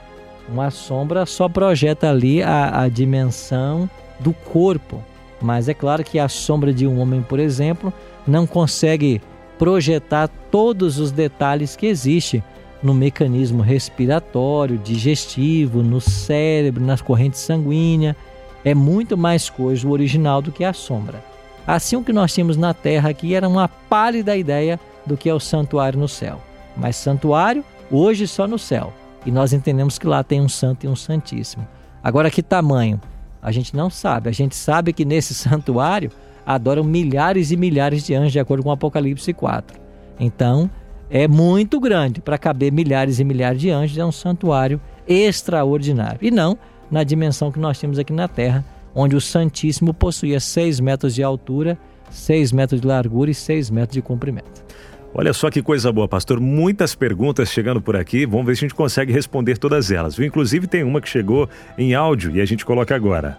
Uma 0.51 0.71
sombra 0.71 1.25
só 1.27 1.49
projeta 1.49 2.11
ali 2.11 2.43
a, 2.43 2.83
a 2.83 2.89
dimensão 2.89 3.89
do 4.19 4.33
corpo. 4.33 5.03
Mas 5.41 5.69
é 5.69 5.75
claro 5.75 6.05
que 6.05 6.19
a 6.19 6.29
sombra 6.29 6.73
de 6.73 6.87
um 6.87 7.01
homem, 7.01 7.23
por 7.23 7.39
exemplo, 7.39 7.93
não 8.27 8.47
consegue 8.47 9.23
projetar 9.59 10.29
todos 10.51 10.99
os 10.99 11.13
detalhes 11.13 11.77
que 11.77 11.87
existem 11.87 12.43
no 12.83 12.95
mecanismo 12.95 13.63
respiratório, 13.63 14.79
digestivo, 14.79 15.83
no 15.83 16.01
cérebro, 16.01 16.85
nas 16.85 17.01
correntes 17.01 17.41
sanguíneas. 17.41 18.17
É 18.65 18.75
muito 18.75 19.17
mais 19.17 19.49
coisa 19.49 19.87
o 19.87 19.91
original 19.91 20.43
do 20.43 20.53
que 20.53 20.65
a 20.65 20.73
sombra. 20.73 21.23
Assim, 21.67 21.97
o 21.97 22.03
que 22.03 22.13
nós 22.13 22.33
tínhamos 22.33 22.57
na 22.57 22.75
Terra 22.75 23.11
aqui 23.11 23.35
era 23.35 23.49
uma 23.49 23.69
pálida 23.69 24.37
ideia 24.37 24.81
do 25.07 25.17
que 25.17 25.29
é 25.29 25.35
o 25.35 25.41
santuário 25.41 25.99
no 25.99 26.09
céu. 26.09 26.41
Mas 26.77 26.97
santuário, 26.97 27.65
hoje 27.91 28.27
só 28.27 28.47
no 28.49 28.59
céu. 28.59 28.93
E 29.25 29.31
nós 29.31 29.53
entendemos 29.53 29.99
que 29.99 30.07
lá 30.07 30.23
tem 30.23 30.41
um 30.41 30.49
santo 30.49 30.85
e 30.85 30.89
um 30.89 30.97
santíssimo. 30.97 31.67
Agora, 32.03 32.31
que 32.31 32.43
tamanho? 32.43 33.01
A 33.43 33.53
gente 33.53 33.77
não 33.77 33.91
sabe. 33.91 34.29
A 34.29 34.33
gente 34.33 34.57
sabe 34.57 34.93
que 34.93 35.05
nesse 35.05 35.33
santuário 35.35 36.11
adoram 36.45 36.83
milhares 36.83 37.51
e 37.51 37.57
milhares 37.57 38.05
de 38.05 38.15
anjos, 38.15 38.33
de 38.33 38.41
acordo 38.41 38.63
com 38.63 38.71
Apocalipse 38.71 39.33
4. 39.33 39.79
Então, 40.19 40.71
é 41.11 41.27
muito 41.27 41.81
grande 41.81 42.21
para 42.21 42.39
caber 42.39 42.73
milhares 42.73 43.19
e 43.19 43.25
milhares 43.25 43.61
de 43.61 43.71
anjos. 43.71 43.99
É 43.99 44.05
um 44.05 44.13
santuário 44.13 44.81
extraordinário. 45.07 46.19
E 46.23 46.31
não 46.31 46.59
na 46.91 47.05
dimensão 47.05 47.53
que 47.53 47.59
nós 47.59 47.79
temos 47.79 47.99
aqui 47.99 48.13
na 48.13 48.27
Terra, 48.27 48.65
onde 48.95 49.15
o 49.15 49.21
Santíssimo 49.21 49.95
possuía 49.95 50.41
6 50.41 50.81
metros 50.81 51.15
de 51.15 51.23
altura, 51.23 51.79
6 52.11 52.53
metros 52.53 52.81
de 52.81 52.87
largura 52.87 53.31
e 53.31 53.35
6 53.35 53.71
metros 53.71 53.95
de 53.95 54.03
comprimento. 54.03 54.65
Olha 55.13 55.33
só 55.33 55.51
que 55.51 55.63
coisa 55.63 55.93
boa, 55.93 56.07
pastor. 56.07 56.39
Muitas 56.39 56.95
perguntas 56.95 57.51
chegando 57.51 57.81
por 57.81 57.97
aqui. 57.97 58.25
Vamos 58.25 58.47
ver 58.47 58.57
se 58.57 58.65
a 58.65 58.69
gente 58.69 58.77
consegue 58.77 59.13
responder 59.13 59.59
todas 59.59 59.91
elas. 59.91 60.19
Inclusive 60.19 60.69
tem 60.69 60.85
uma 60.85 61.01
que 61.01 61.09
chegou 61.09 61.49
em 61.77 61.95
áudio 61.95 62.37
e 62.37 62.41
a 62.41 62.45
gente 62.45 62.65
coloca 62.65 62.95
agora. 62.95 63.37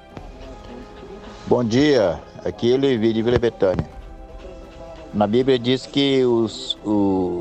Bom 1.48 1.64
dia, 1.64 2.20
aqui 2.44 2.74
é 2.74 2.78
Levi 2.78 3.14
de 3.14 3.22
Vila 3.22 3.40
Betânia. 3.40 3.86
Na 5.14 5.28
Bíblia 5.28 5.60
diz 5.60 5.86
que 5.86 6.24
os, 6.24 6.78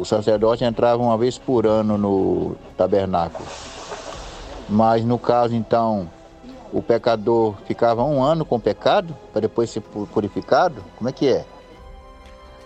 sacerdotes 0.04 0.66
entravam 0.66 1.06
uma 1.06 1.18
vez 1.18 1.38
por 1.38 1.66
ano 1.66 1.96
no 1.96 2.56
tabernáculo. 2.76 3.46
Mas 4.68 5.04
no 5.04 5.18
caso 5.18 5.54
então, 5.54 6.08
o 6.72 6.80
pecador 6.80 7.54
ficava 7.66 8.04
um 8.04 8.22
ano 8.22 8.44
com 8.44 8.58
pecado 8.58 9.16
para 9.32 9.42
depois 9.42 9.70
ser 9.70 9.80
purificado? 9.80 10.84
Como 10.96 11.08
é 11.08 11.12
que 11.12 11.28
é? 11.28 11.44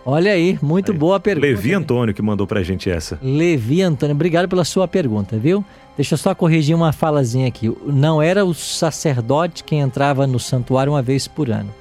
Olha 0.07 0.33
aí, 0.33 0.59
muito 0.61 0.93
aí. 0.93 0.99
boa 0.99 1.19
pergunta. 1.19 1.47
Levi 1.47 1.73
Antônio 1.73 2.15
que 2.15 2.21
mandou 2.21 2.47
pra 2.47 2.63
gente 2.63 2.91
essa. 2.91 3.19
Levi 3.23 3.81
Antônio, 3.81 4.15
obrigado 4.15 4.49
pela 4.49 4.65
sua 4.65 4.87
pergunta, 4.87 5.39
viu? 5.39 5.65
Deixa 5.97 6.15
eu 6.15 6.19
só 6.19 6.35
corrigir 6.35 6.77
uma 6.77 6.93
falazinha 6.93 7.49
aqui. 7.49 7.75
Não 7.87 8.21
era 8.21 8.45
o 8.45 8.53
sacerdote 8.53 9.65
que 9.65 9.75
entrava 9.75 10.27
no 10.27 10.39
santuário 10.39 10.93
uma 10.93 11.01
vez 11.01 11.27
por 11.27 11.51
ano. 11.51 11.73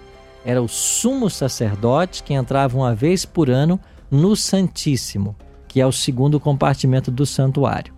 Era 0.45 0.62
o 0.62 0.67
sumo 0.67 1.29
sacerdote 1.29 2.23
que 2.23 2.33
entrava 2.33 2.77
uma 2.77 2.95
vez 2.95 3.25
por 3.25 3.49
ano 3.49 3.79
no 4.09 4.36
Santíssimo, 4.36 5.36
que 5.67 5.81
é 5.81 5.86
o 5.88 5.91
segundo 5.91 6.39
compartimento 6.39 7.09
do 7.09 7.25
santuário. 7.25 7.93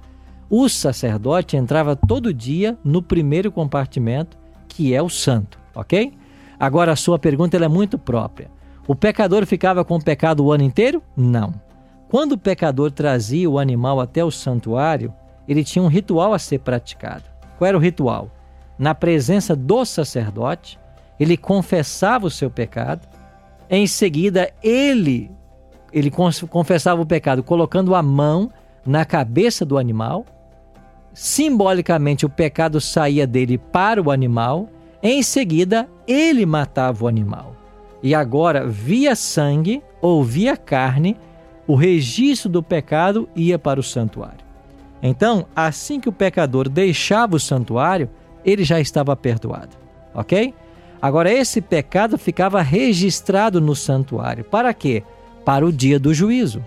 O 0.50 0.70
sacerdote 0.70 1.58
entrava 1.58 1.96
todo 1.96 2.34
dia 2.34 2.78
no 2.84 3.02
primeiro 3.02 3.52
compartimento, 3.52 4.38
que 4.68 4.94
é 4.94 5.02
o 5.02 5.10
santo, 5.10 5.60
ok? 5.74 6.14
Agora 6.60 6.92
a 6.92 6.96
sua 6.96 7.20
pergunta 7.20 7.58
é 7.58 7.68
muito 7.68 7.98
própria. 7.98 8.55
O 8.88 8.96
pecador 8.96 9.46
ficava 9.46 9.84
com 9.84 9.96
o 9.96 10.04
pecado 10.04 10.46
o 10.46 10.52
ano 10.52 10.64
inteiro? 10.64 11.02
Não. 11.18 11.54
Quando 12.08 12.34
o 12.34 12.38
pecador 12.38 12.92
trazia 12.92 13.50
o 13.50 13.58
animal 13.58 14.00
até 14.00 14.24
o 14.24 14.30
santuário, 14.30 15.14
ele 15.48 15.64
tinha 15.64 15.84
um 15.84 15.88
ritual 15.88 16.34
a 16.34 16.40
ser 16.40 16.60
praticado. 16.60 17.24
Qual 17.58 17.68
era 17.68 17.78
o 17.78 17.82
ritual? 17.82 18.30
Na 18.78 18.94
presença 18.94 19.56
do 19.56 19.84
sacerdote, 19.86 20.80
ele 21.20 21.36
confessava 21.36 22.28
o 22.28 22.32
seu 22.32 22.50
pecado. 22.50 23.08
Em 23.70 23.88
seguida, 23.88 24.52
ele 24.62 25.32
ele 25.92 26.12
confessava 26.12 27.02
o 27.02 27.06
pecado 27.06 27.42
colocando 27.42 27.96
a 27.96 28.04
mão 28.04 28.52
na 28.86 29.06
cabeça 29.06 29.66
do 29.66 29.78
animal. 29.78 30.26
Simbolicamente, 31.14 32.26
o 32.26 32.30
pecado 32.30 32.82
saía 32.82 33.26
dele 33.26 33.58
para 33.58 34.02
o 34.02 34.12
animal. 34.12 34.68
Em 35.02 35.24
seguida, 35.24 35.88
ele 36.06 36.46
matava 36.46 37.06
o 37.06 37.08
animal. 37.08 37.55
E 38.06 38.14
agora, 38.14 38.68
via 38.68 39.16
sangue 39.16 39.82
ou 40.00 40.24
via 40.24 40.56
carne, 40.56 41.18
o 41.66 41.74
registro 41.74 42.48
do 42.48 42.62
pecado 42.62 43.28
ia 43.36 43.58
para 43.58 43.80
o 43.80 43.84
santuário. 43.84 44.46
Então, 45.02 45.48
assim 45.56 46.00
que 46.00 46.08
o 46.08 46.12
pecador 46.12 46.70
deixava 46.70 47.36
o 47.36 47.40
santuário, 47.40 48.08
ele 48.46 48.64
já 48.64 48.80
estava 48.80 49.16
perdoado, 49.16 49.76
ok? 50.14 50.54
Agora, 51.02 51.34
esse 51.34 51.60
pecado 51.62 52.16
ficava 52.16 52.62
registrado 52.62 53.60
no 53.60 53.76
santuário. 53.76 54.44
Para 54.44 54.72
quê? 54.72 55.02
Para 55.44 55.66
o 55.66 55.72
dia 55.72 55.98
do 56.00 56.14
juízo. 56.14 56.64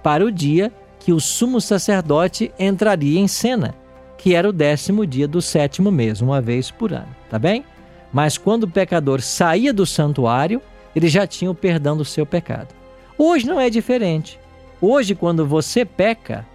Para 0.00 0.24
o 0.24 0.30
dia 0.30 0.72
que 1.00 1.12
o 1.12 1.18
sumo 1.18 1.60
sacerdote 1.60 2.52
entraria 2.56 3.18
em 3.18 3.26
cena, 3.26 3.74
que 4.16 4.32
era 4.32 4.48
o 4.48 4.52
décimo 4.52 5.04
dia 5.04 5.26
do 5.26 5.42
sétimo 5.42 5.90
mês, 5.90 6.20
uma 6.20 6.40
vez 6.40 6.70
por 6.70 6.92
ano, 6.92 7.16
tá 7.28 7.36
bem? 7.36 7.64
Mas 8.12 8.38
quando 8.38 8.64
o 8.64 8.70
pecador 8.70 9.20
saía 9.20 9.72
do 9.72 9.84
santuário, 9.84 10.62
ele 10.94 11.08
já 11.08 11.26
tinha 11.26 11.50
o 11.50 11.54
perdão 11.54 11.96
do 11.96 12.04
seu 12.04 12.24
pecado. 12.24 12.68
Hoje 13.16 13.46
não 13.46 13.60
é 13.60 13.68
diferente. 13.68 14.38
Hoje, 14.80 15.14
quando 15.14 15.44
você 15.44 15.84
peca, 15.84 16.46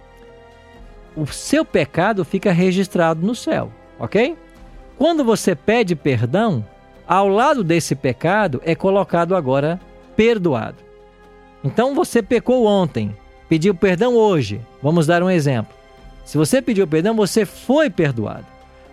o 1.16 1.26
seu 1.26 1.64
pecado 1.64 2.24
fica 2.24 2.50
registrado 2.52 3.24
no 3.24 3.34
céu, 3.34 3.70
ok? 3.98 4.36
Quando 4.96 5.24
você 5.24 5.54
pede 5.54 5.94
perdão, 5.94 6.64
ao 7.06 7.28
lado 7.28 7.62
desse 7.62 7.94
pecado 7.94 8.60
é 8.64 8.74
colocado 8.74 9.36
agora 9.36 9.80
perdoado. 10.16 10.76
Então 11.62 11.94
você 11.94 12.22
pecou 12.22 12.66
ontem, 12.66 13.14
pediu 13.48 13.74
perdão 13.74 14.14
hoje. 14.14 14.60
Vamos 14.82 15.06
dar 15.06 15.22
um 15.22 15.30
exemplo. 15.30 15.74
Se 16.24 16.38
você 16.38 16.62
pediu 16.62 16.86
perdão, 16.86 17.14
você 17.14 17.44
foi 17.44 17.90
perdoado. 17.90 18.46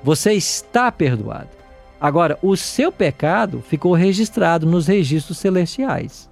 Você 0.04 0.34
está 0.34 0.92
perdoado. 0.92 1.61
Agora, 2.02 2.40
o 2.42 2.58
seu 2.58 2.92
pecado 2.92 3.62
ficou 3.62 3.94
registrado 3.94 4.66
nos 4.66 4.88
registros 4.88 5.38
celestiais. 5.38 6.28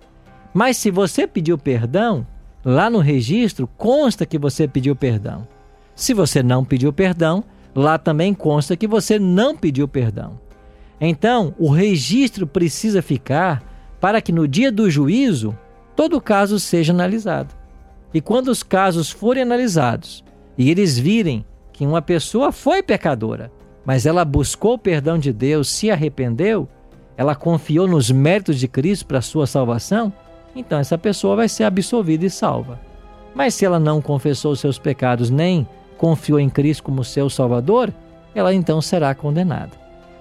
Mas 0.51 0.77
se 0.77 0.89
você 0.89 1.27
pediu 1.27 1.59
perdão, 1.59 2.25
lá 2.65 2.89
no 2.89 2.97
registro 2.97 3.69
consta 3.77 4.25
que 4.25 4.39
você 4.39 4.67
pediu 4.67 4.95
perdão. 4.95 5.47
Se 5.95 6.11
você 6.11 6.41
não 6.41 6.65
pediu 6.65 6.91
perdão, 6.91 7.43
lá 7.75 7.99
também 7.99 8.33
consta 8.33 8.75
que 8.75 8.87
você 8.87 9.19
não 9.19 9.55
pediu 9.55 9.87
perdão. 9.87 10.39
Então, 10.99 11.53
o 11.59 11.69
registro 11.69 12.47
precisa 12.47 13.03
ficar 13.03 13.63
para 14.01 14.21
que 14.21 14.31
no 14.31 14.47
dia 14.47 14.71
do 14.71 14.89
juízo 14.89 15.55
todo 15.95 16.17
o 16.17 16.21
caso 16.21 16.59
seja 16.59 16.91
analisado. 16.91 17.53
E 18.11 18.19
quando 18.19 18.47
os 18.47 18.63
casos 18.63 19.11
forem 19.11 19.43
analisados 19.43 20.23
e 20.57 20.71
eles 20.71 20.97
virem 20.97 21.45
que 21.71 21.85
uma 21.85 22.01
pessoa 22.01 22.51
foi 22.51 22.81
pecadora, 22.81 23.51
mas 23.89 24.05
ela 24.05 24.23
buscou 24.23 24.75
o 24.75 24.77
perdão 24.77 25.17
de 25.17 25.33
Deus, 25.33 25.67
se 25.67 25.89
arrependeu, 25.89 26.69
ela 27.17 27.33
confiou 27.33 27.87
nos 27.87 28.11
méritos 28.11 28.59
de 28.59 28.67
Cristo 28.67 29.07
para 29.07 29.17
a 29.17 29.21
sua 29.23 29.47
salvação, 29.47 30.13
então 30.55 30.77
essa 30.77 30.95
pessoa 30.95 31.35
vai 31.35 31.49
ser 31.49 31.63
absolvida 31.63 32.23
e 32.23 32.29
salva. 32.29 32.79
Mas 33.33 33.55
se 33.55 33.65
ela 33.65 33.79
não 33.79 33.99
confessou 33.99 34.55
seus 34.55 34.77
pecados 34.77 35.31
nem 35.31 35.67
confiou 35.97 36.39
em 36.39 36.51
Cristo 36.51 36.83
como 36.83 37.03
seu 37.03 37.31
Salvador, 37.31 37.91
ela 38.35 38.53
então 38.53 38.79
será 38.79 39.15
condenada. 39.15 39.71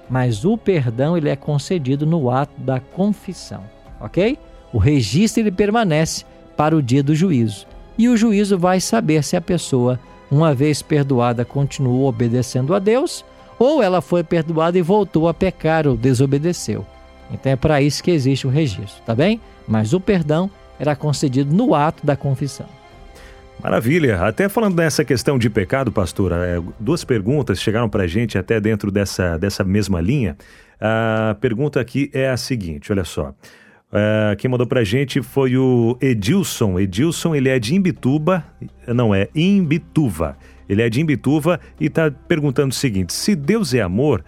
Mas 0.09 0.47
o 0.47 0.57
perdão 0.57 1.15
ele 1.15 1.29
é 1.29 1.37
concedido 1.37 2.07
no 2.07 2.31
ato 2.31 2.59
da 2.63 2.81
confissão, 2.81 3.65
ok? 4.01 4.39
O 4.73 4.79
registro 4.79 5.43
ele 5.43 5.53
permanece 5.53 6.25
para 6.57 6.75
o 6.75 6.81
dia 6.81 7.03
do 7.03 7.15
juízo. 7.15 7.67
E 7.99 8.09
o 8.09 8.17
juízo 8.17 8.59
vai 8.59 8.81
saber 8.81 9.23
se 9.23 9.37
a 9.37 9.43
pessoa, 9.43 10.01
uma 10.31 10.55
vez 10.55 10.81
perdoada, 10.81 11.45
continuou 11.45 12.09
obedecendo 12.09 12.75
a 12.75 12.79
Deus 12.79 13.23
ou 13.59 13.83
ela 13.83 14.01
foi 14.01 14.23
perdoada 14.23 14.79
e 14.79 14.83
voltou 14.83 15.29
a 15.29 15.35
pecar 15.35 15.87
ou 15.87 15.97
desobedeceu. 15.97 16.87
Então 17.31 17.53
é 17.53 17.57
para 17.57 17.83
isso 17.83 18.03
que 18.03 18.11
existe 18.11 18.47
o 18.47 18.51
registro, 18.51 19.03
tá 19.05 19.15
bem? 19.15 19.41
Mas 19.67 19.93
o 19.93 20.01
perdão 20.01 20.51
era 20.79 20.95
concedido 20.97 21.55
no 21.55 21.75
ato 21.75 22.07
da 22.07 22.17
confissão. 22.17 22.67
Maravilha. 23.63 24.23
Até 24.23 24.49
falando 24.49 24.77
dessa 24.77 25.05
questão 25.05 25.37
de 25.37 25.51
pecado, 25.51 25.91
pastora, 25.91 26.37
é, 26.47 26.63
duas 26.79 27.05
perguntas 27.05 27.61
chegaram 27.61 27.89
para 27.89 28.05
a 28.05 28.07
gente 28.07 28.39
até 28.39 28.61
dentro 28.61 28.91
dessa, 28.91 29.37
dessa 29.37 29.65
mesma 29.65 30.01
linha. 30.01 30.37
A 30.81 31.37
pergunta 31.41 31.81
aqui 31.81 32.09
é 32.15 32.29
a 32.29 32.37
seguinte, 32.37 32.93
olha 32.93 33.05
só. 33.05 33.35
Uh, 33.91 34.37
quem 34.37 34.51
mandou 34.51 34.67
pra 34.67 34.85
gente 34.85 35.23
foi 35.23 35.57
o 35.57 35.97
Edilson. 36.01 36.79
Edilson, 36.79 37.35
ele 37.35 37.49
é 37.49 37.59
de 37.59 37.75
Imbituba, 37.75 38.45
não 38.87 39.15
é 39.15 39.29
Imbituva. 39.35 40.37
Ele 40.69 40.83
é 40.83 40.89
de 40.89 41.01
Imbituva 41.01 41.59
e 41.81 41.87
está 41.87 42.11
perguntando 42.11 42.73
o 42.73 42.75
seguinte: 42.75 43.13
se 43.13 43.35
Deus 43.35 43.75
é 43.75 43.81
amor, 43.81 44.25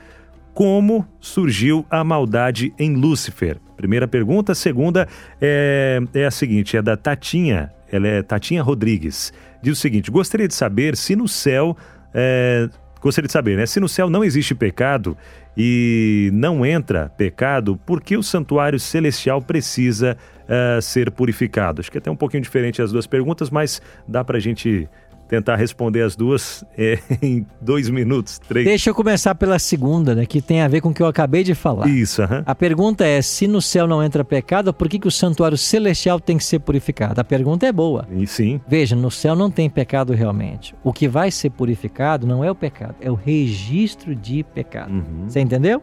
como 0.55 1.07
surgiu 1.21 1.87
a 1.91 2.03
maldade 2.03 2.73
em 2.79 2.95
Lúcifer? 2.95 3.59
Primeira 3.77 4.07
pergunta. 4.07 4.55
Segunda 4.55 5.09
é, 5.41 6.01
é 6.15 6.27
a 6.27 6.31
seguinte: 6.31 6.77
é 6.77 6.83
da 6.83 6.97
Tatinha. 6.97 7.73
Ela 7.91 8.07
é 8.07 8.23
Tatinha 8.23 8.63
Rodrigues. 8.63 9.33
Diz 9.63 9.79
o 9.79 9.81
seguinte: 9.81 10.11
gostaria 10.11 10.49
de 10.49 10.55
saber 10.55 10.97
se 10.97 11.17
no 11.17 11.27
céu. 11.27 11.77
É, 12.13 12.69
gostaria 13.01 13.27
de 13.27 13.33
saber, 13.33 13.57
né? 13.57 13.67
Se 13.67 13.81
no 13.81 13.89
céu 13.89 14.11
não 14.11 14.23
existe 14.23 14.55
pecado 14.55 15.17
e 15.57 16.31
não 16.33 16.65
entra 16.65 17.09
pecado, 17.09 17.77
por 17.87 18.01
que 18.01 18.17
o 18.17 18.23
santuário 18.23 18.79
celestial 18.79 19.41
precisa 19.41 20.17
uh, 20.45 20.83
ser 20.83 21.11
purificado? 21.11 21.81
Acho 21.81 21.91
que 21.91 21.99
é 21.99 22.01
até 22.01 22.11
um 22.11 22.17
pouquinho 22.17 22.43
diferente 22.43 22.83
as 22.83 22.93
duas 22.93 23.07
perguntas, 23.07 23.51
mas 23.51 23.81
dá 24.07 24.23
para 24.23 24.37
a 24.37 24.41
gente 24.41 24.89
tentar 25.31 25.55
responder 25.55 26.03
as 26.03 26.17
duas 26.17 26.65
é, 26.77 26.99
em 27.23 27.47
dois 27.61 27.89
minutos, 27.89 28.41
três. 28.41 28.67
Deixa 28.67 28.91
eu 28.91 28.95
começar 28.95 29.33
pela 29.37 29.61
segunda, 29.61 30.13
né, 30.13 30.27
que 30.27 30.43
tem 30.43 30.61
a 30.61 30.67
ver 30.67 30.81
com 30.81 30.89
o 30.89 30.95
que 30.95 31.01
eu 31.01 31.07
acabei 31.07 31.45
de 31.45 31.55
falar. 31.55 31.87
Isso. 31.87 32.21
Uh 32.23 32.27
-huh. 32.27 32.43
A 32.45 32.55
pergunta 32.55 33.07
é: 33.07 33.23
se 33.23 33.47
no 33.47 33.63
céu 33.63 33.87
não 33.87 34.03
entra 34.03 34.25
pecado, 34.25 34.75
por 34.75 34.89
que, 34.89 34.99
que 34.99 35.07
o 35.07 35.11
santuário 35.11 35.57
celestial 35.57 36.19
tem 36.19 36.37
que 36.37 36.43
ser 36.43 36.59
purificado? 36.59 37.21
A 37.21 37.25
pergunta 37.25 37.65
é 37.65 37.73
boa. 37.73 38.09
E 38.11 38.27
sim. 38.27 38.61
Veja, 38.67 38.97
no 38.97 39.11
céu 39.11 39.37
não 39.37 39.51
tem 39.51 39.71
pecado 39.71 40.13
realmente. 40.13 40.75
O 40.83 40.93
que 40.93 41.07
vai 41.07 41.31
ser 41.31 41.51
purificado 41.51 42.27
não 42.27 42.43
é 42.43 42.51
o 42.51 42.55
pecado, 42.55 42.97
é 43.01 43.11
o 43.11 43.15
registro 43.15 44.17
de 44.17 44.43
pecado. 44.43 44.93
Uhum. 44.93 45.29
Você 45.29 45.39
entendeu? 45.39 45.81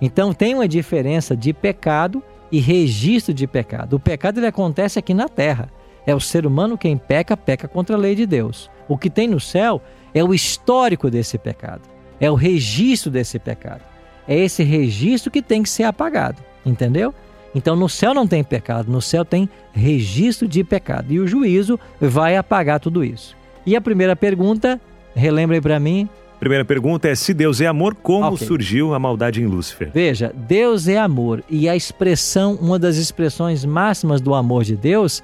Então 0.00 0.32
tem 0.34 0.54
uma 0.54 0.66
diferença 0.66 1.36
de 1.36 1.52
pecado 1.52 2.22
e 2.50 2.58
registro 2.58 3.32
de 3.32 3.46
pecado. 3.46 3.94
O 3.94 4.00
pecado 4.00 4.38
ele 4.40 4.46
acontece 4.46 4.98
aqui 4.98 5.14
na 5.14 5.28
terra. 5.28 5.68
É 6.08 6.14
o 6.14 6.20
ser 6.20 6.46
humano 6.46 6.78
quem 6.78 6.96
peca, 6.96 7.36
peca 7.36 7.68
contra 7.68 7.94
a 7.94 7.98
lei 7.98 8.14
de 8.14 8.24
Deus. 8.24 8.70
O 8.88 8.96
que 8.96 9.10
tem 9.10 9.28
no 9.28 9.38
céu 9.38 9.82
é 10.14 10.24
o 10.24 10.32
histórico 10.32 11.10
desse 11.10 11.36
pecado, 11.36 11.82
é 12.18 12.30
o 12.30 12.34
registro 12.34 13.10
desse 13.10 13.38
pecado. 13.38 13.82
É 14.26 14.34
esse 14.34 14.62
registro 14.62 15.30
que 15.30 15.42
tem 15.42 15.62
que 15.62 15.68
ser 15.68 15.82
apagado, 15.82 16.42
entendeu? 16.64 17.14
Então 17.54 17.76
no 17.76 17.90
céu 17.90 18.14
não 18.14 18.26
tem 18.26 18.42
pecado, 18.42 18.90
no 18.90 19.02
céu 19.02 19.22
tem 19.22 19.50
registro 19.70 20.48
de 20.48 20.64
pecado. 20.64 21.12
E 21.12 21.20
o 21.20 21.28
juízo 21.28 21.78
vai 22.00 22.38
apagar 22.38 22.80
tudo 22.80 23.04
isso. 23.04 23.36
E 23.66 23.76
a 23.76 23.80
primeira 23.80 24.16
pergunta, 24.16 24.80
relembre 25.14 25.60
para 25.60 25.78
mim. 25.78 26.08
Primeira 26.40 26.64
pergunta 26.64 27.06
é: 27.06 27.14
se 27.14 27.34
Deus 27.34 27.60
é 27.60 27.66
amor, 27.66 27.94
como 27.94 28.28
okay. 28.28 28.46
surgiu 28.46 28.94
a 28.94 28.98
maldade 28.98 29.42
em 29.42 29.46
Lúcifer? 29.46 29.90
Veja, 29.92 30.32
Deus 30.34 30.88
é 30.88 30.96
amor 30.96 31.44
e 31.50 31.68
a 31.68 31.76
expressão, 31.76 32.54
uma 32.54 32.78
das 32.78 32.96
expressões 32.96 33.62
máximas 33.62 34.22
do 34.22 34.34
amor 34.34 34.64
de 34.64 34.74
Deus 34.74 35.22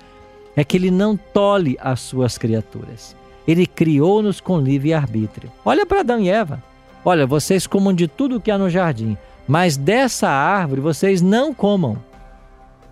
é 0.57 0.63
que 0.65 0.77
ele 0.77 0.91
não 0.91 1.17
tolhe 1.17 1.77
as 1.81 2.01
suas 2.01 2.39
criaturas. 2.39 3.17
Ele 3.47 3.67
criou-nos 3.67 4.41
com 4.41 4.59
livre 4.59 4.95
arbítrio. 4.95 5.51
Olha 5.65 5.85
para 5.85 6.01
Adão 6.01 6.21
e 6.21 6.29
Eva. 6.29 6.63
Olha, 7.05 7.27
vocês 7.27 7.67
comam 7.67 7.93
de 7.93 8.09
tudo 8.09 8.41
que 8.41 8.51
há 8.51 8.57
no 8.57 8.71
jardim, 8.71 9.17
mas 9.47 9.77
dessa 9.77 10.29
árvore 10.29 10.81
vocês 10.81 11.21
não 11.21 11.53
comam. 11.53 11.99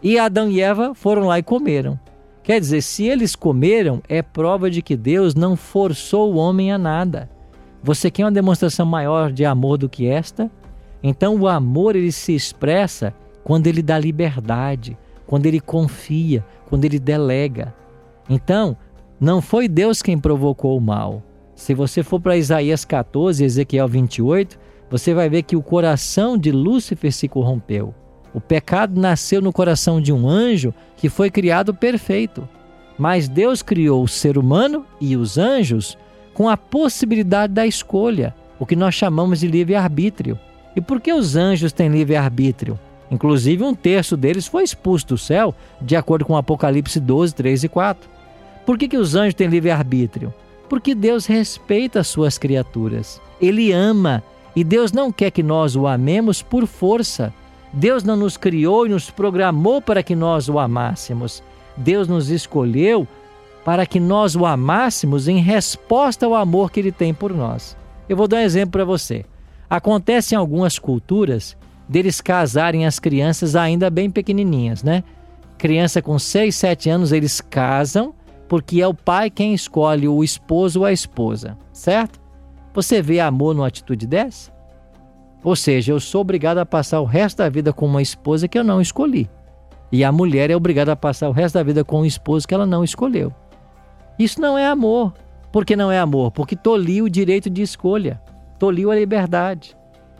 E 0.03 0.19
Adão 0.19 0.51
e 0.51 0.61
Eva 0.61 0.95
foram 0.95 1.27
lá 1.27 1.39
e 1.39 1.43
comeram. 1.43 1.99
Quer 2.43 2.61
dizer, 2.61 2.83
se 2.83 3.05
eles 3.05 3.37
comeram, 3.37 4.03
é 4.09 4.21
prova 4.21 4.69
de 4.69 4.83
que 4.83 4.97
Deus 4.97 5.35
não 5.35 5.57
forçou 5.57 6.33
o 6.33 6.37
homem 6.37 6.73
a 6.73 6.77
nada. 6.77 7.31
Você 7.83 8.11
quer 8.11 8.25
uma 8.25 8.33
demonstração 8.33 8.85
maior 8.85 9.33
de 9.33 9.45
amor 9.45 9.79
do 9.79 9.89
que 9.89 10.07
esta? 10.07 10.51
Então 11.03 11.37
o 11.37 11.49
amor 11.49 11.97
ele 11.97 12.13
se 12.13 12.35
expressa 12.35 13.15
quando 13.43 13.67
ele 13.67 13.83
dá 13.83 13.99
liberdade, 13.99 14.97
quando 15.33 15.47
ele 15.47 15.61
confia, 15.61 16.45
quando 16.69 16.85
ele 16.85 16.99
delega. 16.99 17.75
Então, 18.29 18.77
não 19.19 19.41
foi 19.41 19.67
Deus 19.67 20.03
quem 20.03 20.19
provocou 20.19 20.77
o 20.77 20.81
mal. 20.81 21.23
Se 21.55 21.73
você 21.73 22.03
for 22.03 22.21
para 22.21 22.37
Isaías 22.37 22.85
14, 22.85 23.43
Ezequiel 23.43 23.89
28, 23.89 24.59
você 24.91 25.15
vai 25.15 25.31
ver 25.31 25.45
que 25.45 25.57
o 25.57 25.63
coração 25.63 26.37
de 26.37 26.53
Lúcifer 26.53 27.11
se 27.11 27.29
corrompeu. 27.29 27.95
O 28.35 28.43
pecado 28.43 29.01
nasceu 29.01 29.41
no 29.41 29.55
coração 29.55 30.03
de 30.03 30.13
um 30.13 30.29
anjo 30.29 30.75
que 30.99 31.09
foi 31.09 31.31
criado 31.31 31.73
perfeito. 31.73 32.47
Mas 32.99 33.27
Deus 33.27 33.63
criou 33.63 34.05
o 34.05 34.09
ser 34.09 34.37
humano 34.37 34.85
e 35.01 35.17
os 35.17 35.39
anjos 35.39 35.97
com 36.35 36.47
a 36.47 36.59
possibilidade 36.59 37.55
da 37.55 37.67
escolha, 37.67 38.35
o 38.59 38.67
que 38.67 38.77
nós 38.77 38.95
chamamos 38.95 39.41
de 39.41 39.47
livre-arbítrio. 39.47 40.39
E 40.77 40.81
por 40.83 41.01
que 41.01 41.11
os 41.11 41.37
anjos 41.37 41.73
têm 41.73 41.89
livre-arbítrio? 41.89 42.79
Inclusive, 43.13 43.63
um 43.63 43.75
terço 43.75 44.17
deles 44.17 44.47
foi 44.47 44.65
expulso 44.65 45.07
do 45.09 45.19
céu, 45.19 45.55
de 45.79 45.95
acordo 45.95 46.25
com 46.25 46.35
Apocalipse 46.35 46.99
12, 46.99 47.35
3 47.35 47.65
e 47.65 47.69
4. 47.69 48.09
Por 48.65 48.79
que, 48.79 48.89
que 48.89 48.97
os 48.97 49.15
anjos 49.15 49.35
têm 49.35 49.49
livre-arbítrio? 49.49 50.33
Porque 50.67 50.95
Deus 50.95 51.27
respeita 51.27 52.01
as 52.01 52.09
suas 52.09 52.39
criaturas. 52.39 53.21
Ele 53.39 53.71
ama 53.71 54.23
e 54.57 54.65
Deus 54.65 54.93
não 54.93 55.13
quer 55.13 55.31
que 55.31 55.43
nós 55.43 55.77
o 55.77 55.87
amemos 55.87 56.41
por 56.41 56.67
força. 56.67 57.35
Deus 57.71 58.03
não 58.03 58.17
nos 58.17 58.39
criou 58.39 58.87
e 58.87 58.89
nos 58.89 59.11
programou 59.11 59.83
para 59.83 60.03
que 60.03 60.15
nós 60.15 60.49
o 60.49 60.59
amássemos. 60.59 61.43
Deus 61.77 62.09
nos 62.09 62.31
escolheu 62.31 63.07
para 63.63 63.85
que 63.85 64.01
nós 64.01 64.35
o 64.35 64.47
amássemos 64.47 65.29
em 65.29 65.39
resposta 65.39 66.25
ao 66.25 66.35
amor 66.35 66.71
que 66.71 66.81
ele 66.81 66.91
tem 66.91 67.13
por 67.13 67.35
nós. 67.35 67.77
Eu 68.09 68.17
vou 68.17 68.27
dar 68.27 68.39
um 68.39 68.41
exemplo 68.41 68.73
para 68.73 68.87
você. 68.87 69.27
Acontece 69.69 70.35
em 70.35 70.39
algumas 70.39 70.79
culturas 70.79 71.57
deles 71.93 72.21
casarem 72.21 72.87
as 72.87 72.99
crianças 72.99 73.55
ainda 73.55 73.91
bem 73.91 74.11
pequenininhas, 74.11 74.83
né? 74.83 75.05
Criança 75.59 76.03
com 76.03 76.19
6, 76.19 76.57
7 76.57 76.91
anos, 76.91 77.13
eles 77.13 77.41
casam 77.41 78.15
porque 78.49 78.83
é 78.83 78.87
o 78.87 78.93
pai 78.93 79.31
quem 79.31 79.55
escolhe 79.55 80.09
o 80.09 80.25
esposo 80.25 80.81
ou 80.81 80.87
a 80.87 80.93
esposa, 80.93 81.57
certo? 81.73 82.21
Você 82.75 83.01
vê 83.01 83.21
amor 83.21 83.55
numa 83.55 83.67
atitude 83.67 84.07
dessa? 84.07 84.51
Ou 85.45 85.55
seja, 85.55 85.93
eu 85.93 86.01
sou 86.01 86.23
obrigado 86.23 86.59
a 86.59 86.67
passar 86.67 87.01
o 87.01 87.05
resto 87.05 87.39
da 87.39 87.49
vida 87.49 87.73
com 87.73 87.87
uma 87.87 88.03
esposa 88.03 88.49
que 88.49 88.59
eu 88.59 88.65
não 88.65 88.81
escolhi. 88.81 89.29
E 89.91 90.03
a 90.03 90.11
mulher 90.11 90.51
é 90.51 90.57
obrigada 90.57 90.93
a 90.93 90.97
passar 90.97 91.29
o 91.29 91.33
resto 91.33 91.55
da 91.55 91.63
vida 91.63 91.85
com 91.85 92.01
um 92.01 92.05
esposo 92.05 92.47
que 92.47 92.55
ela 92.55 92.67
não 92.67 92.83
escolheu. 92.83 93.33
Isso 94.19 94.41
não 94.41 94.57
é 94.57 94.67
amor. 94.67 95.13
Por 95.51 95.67
que 95.67 95.77
não 95.77 95.91
é 95.91 95.99
amor? 95.99 96.31
Porque 96.31 96.57
toliu 96.57 97.05
o 97.05 97.11
direito 97.11 97.51
de 97.51 97.61
escolha, 97.61 98.21
toliu 98.59 98.91
a 98.91 98.97
liberdade. 98.97 99.77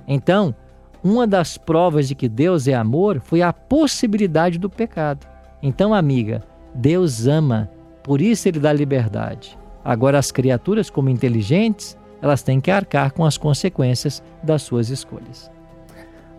Então, 0.07 0.55
uma 1.03 1.27
das 1.27 1.59
provas 1.59 2.09
de 2.09 2.15
que 2.15 2.29
Deus 2.29 2.69
é 2.69 2.75
amor 2.75 3.21
foi 3.21 3.43
a 3.43 3.53
possibilidade 3.53 4.59
do 4.59 4.71
pecado. 4.71 5.27
Então, 5.63 5.93
amiga, 5.93 6.43
Deus 6.75 7.27
ama, 7.27 7.71
por 8.03 8.21
isso 8.21 8.49
ele 8.49 8.59
dá 8.59 8.73
liberdade. 8.73 9.59
Agora, 9.85 10.19
as 10.19 10.31
criaturas, 10.31 10.89
como 10.89 11.09
inteligentes, 11.09 11.97
elas 12.21 12.43
têm 12.43 12.61
que 12.61 12.71
arcar 12.71 13.13
com 13.13 13.25
as 13.25 13.37
consequências 13.37 14.23
das 14.43 14.63
suas 14.63 14.91
escolhas. 14.91 15.51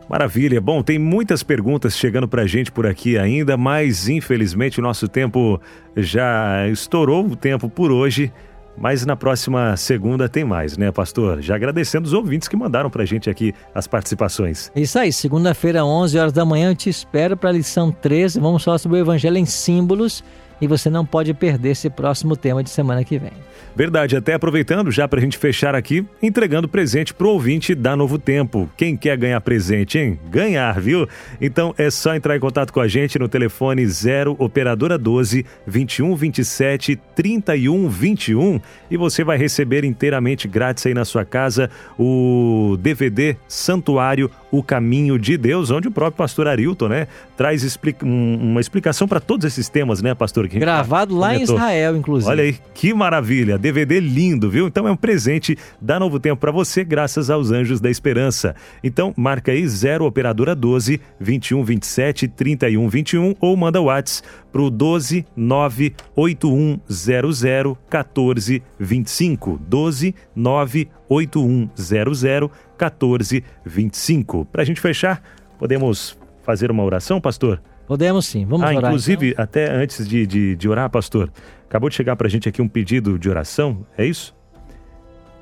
Maravilha. 0.10 0.62
Bom, 0.62 0.84
tem 0.84 0.99
muitas 0.99 1.43
perguntas 1.43 1.97
chegando 1.97 2.28
para 2.28 2.43
a 2.43 2.47
gente 2.47 2.71
por 2.71 2.86
aqui 2.86 3.17
ainda, 3.17 3.58
mas 3.58 4.08
infelizmente 4.08 4.80
o 4.80 4.84
nosso 4.84 5.08
tempo 5.08 5.60
já 5.95 6.67
estourou 6.67 7.26
o 7.26 7.36
tempo 7.36 7.69
por 7.69 7.91
hoje. 7.91 8.32
Mas 8.78 9.06
na 9.06 9.16
próxima 9.16 9.78
segunda 9.78 10.28
tem 10.28 10.44
mais, 10.44 10.78
né, 10.78 10.92
pastor? 10.92 11.42
Já 11.42 11.56
agradecendo 11.56 12.06
os 12.06 12.14
ouvintes 12.14 12.48
que 12.48 12.56
mandaram 12.56 12.90
para 12.90 13.04
a 13.04 13.06
gente 13.06 13.30
aqui 13.30 13.54
as 13.74 13.88
participações. 13.88 14.72
Isso 14.76 14.98
aí, 14.98 15.14
segunda-feira, 15.14 15.86
11 15.86 16.18
horas 16.18 16.34
da 16.34 16.44
manhã, 16.44 16.72
eu 16.72 16.76
te 16.76 16.90
espero 16.90 17.38
para 17.38 17.50
a 17.50 17.54
lição 17.54 17.92
13. 17.92 18.40
Vamos 18.40 18.64
falar 18.64 18.78
sobre 18.80 18.98
o 18.98 19.02
Evangelho 19.02 19.38
em 19.38 19.46
símbolos 19.46 20.24
e 20.62 20.68
você 20.68 20.89
não 20.89 21.06
pode 21.06 21.34
perder 21.34 21.72
esse 21.72 21.89
próximo 21.89 22.36
tema 22.36 22.63
de 22.63 22.70
semana 22.70 23.04
que 23.04 23.18
vem. 23.18 23.34
Verdade, 23.76 24.16
até 24.16 24.36
aproveitando 24.36 24.92
já 24.92 25.08
para 25.08 25.20
a 25.20 25.22
gente 25.22 25.38
fechar 25.38 25.74
aqui, 25.74 26.06
entregando 26.22 26.68
presente 26.68 27.13
para 27.13 27.26
o 27.26 27.32
ouvinte 27.32 27.74
da 27.74 27.96
Novo 27.96 28.20
Tempo. 28.20 28.70
Quem 28.78 28.96
quer 28.96 29.18
ganhar 29.18 29.42
presente, 29.42 29.98
hein? 29.98 30.20
Ganhar, 30.30 30.80
viu? 30.80 31.08
Então 31.42 31.74
é 31.78 31.89
só 31.89 32.16
entrar 32.16 32.38
em 32.38 32.39
contato 32.39 32.72
com 32.72 32.80
a 32.80 32.88
gente 32.88 33.18
no 33.18 33.28
telefone 33.28 33.86
0 33.86 34.36
operadora 34.38 34.98
12 34.98 35.44
21 35.66 36.16
27 36.16 36.96
31 37.16 37.89
21 37.89 38.60
e 38.92 38.98
você 38.98 39.24
vai 39.24 39.38
receber 39.38 39.84
inteiramente 39.84 40.48
grátis 40.48 40.86
aí 40.86 40.94
na 40.94 41.06
sua 41.06 41.26
casa 41.26 41.70
o 41.98 42.78
DVD 42.80 43.36
Santuário 43.48 44.30
O 44.56 44.62
Caminho 44.62 45.18
de 45.18 45.36
Deus, 45.36 45.72
onde 45.72 45.88
o 45.88 45.92
próprio 45.92 46.18
pastor 46.18 46.48
Arilton, 46.48 46.88
né, 46.88 47.08
traz 47.36 47.63
explica, 47.63 48.06
um, 48.06 48.36
uma 48.36 48.62
explicação 48.62 49.08
para 49.08 49.20
todos 49.20 49.46
esses 49.46 49.68
temas, 49.68 50.00
né, 50.02 50.13
pastor? 50.13 50.48
Gravado 50.48 51.16
lá 51.16 51.34
comentou. 51.34 51.56
em 51.56 51.58
Israel, 51.58 51.98
inclusive. 51.98 52.32
Olha 52.32 52.44
aí, 52.44 52.56
que 52.76 52.94
maravilha! 52.94 53.58
DVD 53.58 54.00
lindo, 54.00 54.52
viu? 54.52 54.68
Então 54.68 54.88
é 54.88 54.92
um 54.92 54.96
presente 54.96 55.58
da 55.82 56.00
Novo 56.00 56.20
Tempo 56.20 56.39
para 56.39 56.52
você, 56.52 56.84
graças 56.84 57.32
aos 57.32 57.50
Anjos 57.50 57.82
da 57.82 57.89
Esperança. 57.89 58.56
Então 58.84 59.12
marca 59.18 59.52
aí 59.52 59.68
0 59.68 60.06
operadora 60.06 60.54
12 60.54 61.02
21 61.20 61.63
27 61.63 62.28
31 62.28 62.88
21 62.88 63.34
ou 63.39 63.58
manda 63.58 63.82
o 63.82 63.86
WhatsApp 63.86 64.28
pro 64.52 64.70
12 64.70 65.26
98100 65.36 67.76
14 67.89 68.62
25. 68.80 69.60
12 69.68 70.13
98100 70.36 72.52
14 72.78 73.44
25. 73.66 74.46
Para 74.46 74.62
a 74.62 74.66
gente 74.66 74.82
fechar, 74.82 75.22
podemos 75.58 76.18
fazer 76.44 76.72
uma 76.72 76.84
oração, 76.84 77.20
pastor? 77.22 77.62
Podemos 77.88 78.26
sim, 78.26 78.46
vamos 78.46 78.66
ah, 78.66 78.70
orar. 78.76 78.92
Inclusive, 78.92 79.32
então. 79.32 79.44
até 79.44 79.72
antes 79.72 80.08
de, 80.08 80.26
de, 80.26 80.56
de 80.56 80.70
orar, 80.70 80.90
pastor, 80.90 81.32
acabou 81.68 81.90
de 81.90 81.96
chegar 81.96 82.16
para 82.16 82.28
a 82.28 82.30
gente 82.30 82.48
aqui 82.48 82.62
um 82.62 82.68
pedido 82.68 83.20
de 83.20 83.30
oração, 83.30 83.86
é 83.98 84.06
isso? 84.06 84.36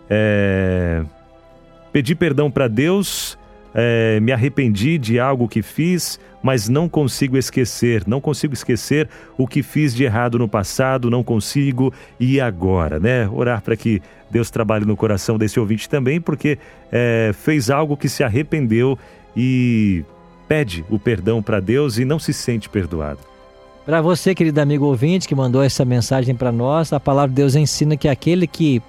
É... 0.10 1.04
Pedir 1.94 2.16
perdão 2.16 2.50
para 2.50 2.68
Deus, 2.68 3.38
é... 3.74 4.20
me 4.20 4.32
arrependi 4.32 4.98
de 4.98 5.20
algo 5.20 5.48
que 5.48 5.62
fiz, 5.62 6.20
mas 6.42 6.68
não 6.68 6.90
consigo 6.90 7.38
esquecer, 7.38 8.04
não 8.08 8.20
consigo 8.20 8.54
esquecer 8.54 9.08
o 9.38 9.48
que 9.48 9.62
fiz 9.62 9.94
de 9.94 10.04
errado 10.04 10.40
no 10.40 10.48
passado, 10.48 11.10
não 11.10 11.24
consigo 11.24 11.94
e 12.20 12.40
agora, 12.40 13.00
né? 13.00 13.30
Orar 13.30 13.62
para 13.62 13.76
que 13.76 14.02
Deus 14.30 14.50
trabalhe 14.50 14.86
no 14.86 14.96
coração 14.96 15.38
desse 15.38 15.60
ouvinte 15.60 15.90
também, 15.90 16.20
porque 16.20 16.58
é... 16.92 17.32
fez 17.34 17.70
algo 17.70 17.98
que 17.98 18.10
se 18.10 18.24
arrependeu 18.24 18.98
e 19.36 20.04
pede 20.48 20.84
o 20.90 21.00
perdão 21.00 21.42
para 21.42 21.60
Deus 21.60 21.98
e 21.98 22.06
não 22.06 22.20
se 22.20 22.34
sente 22.34 22.68
perdoado. 22.68 23.20
Para 23.86 24.02
você, 24.02 24.36
querido 24.36 24.62
amigo 24.62 24.86
ouvinte, 24.86 25.28
que 25.28 25.34
mandou 25.34 25.64
essa 25.64 25.84
mensagem 25.84 26.36
para 26.36 26.52
nós, 26.52 26.94
a 26.94 27.00
palavra 27.00 27.30
de 27.30 27.36
Deus 27.36 27.56
ensina 27.56 27.98
que 27.98 28.08
aquele 28.08 28.46
que 28.46 28.82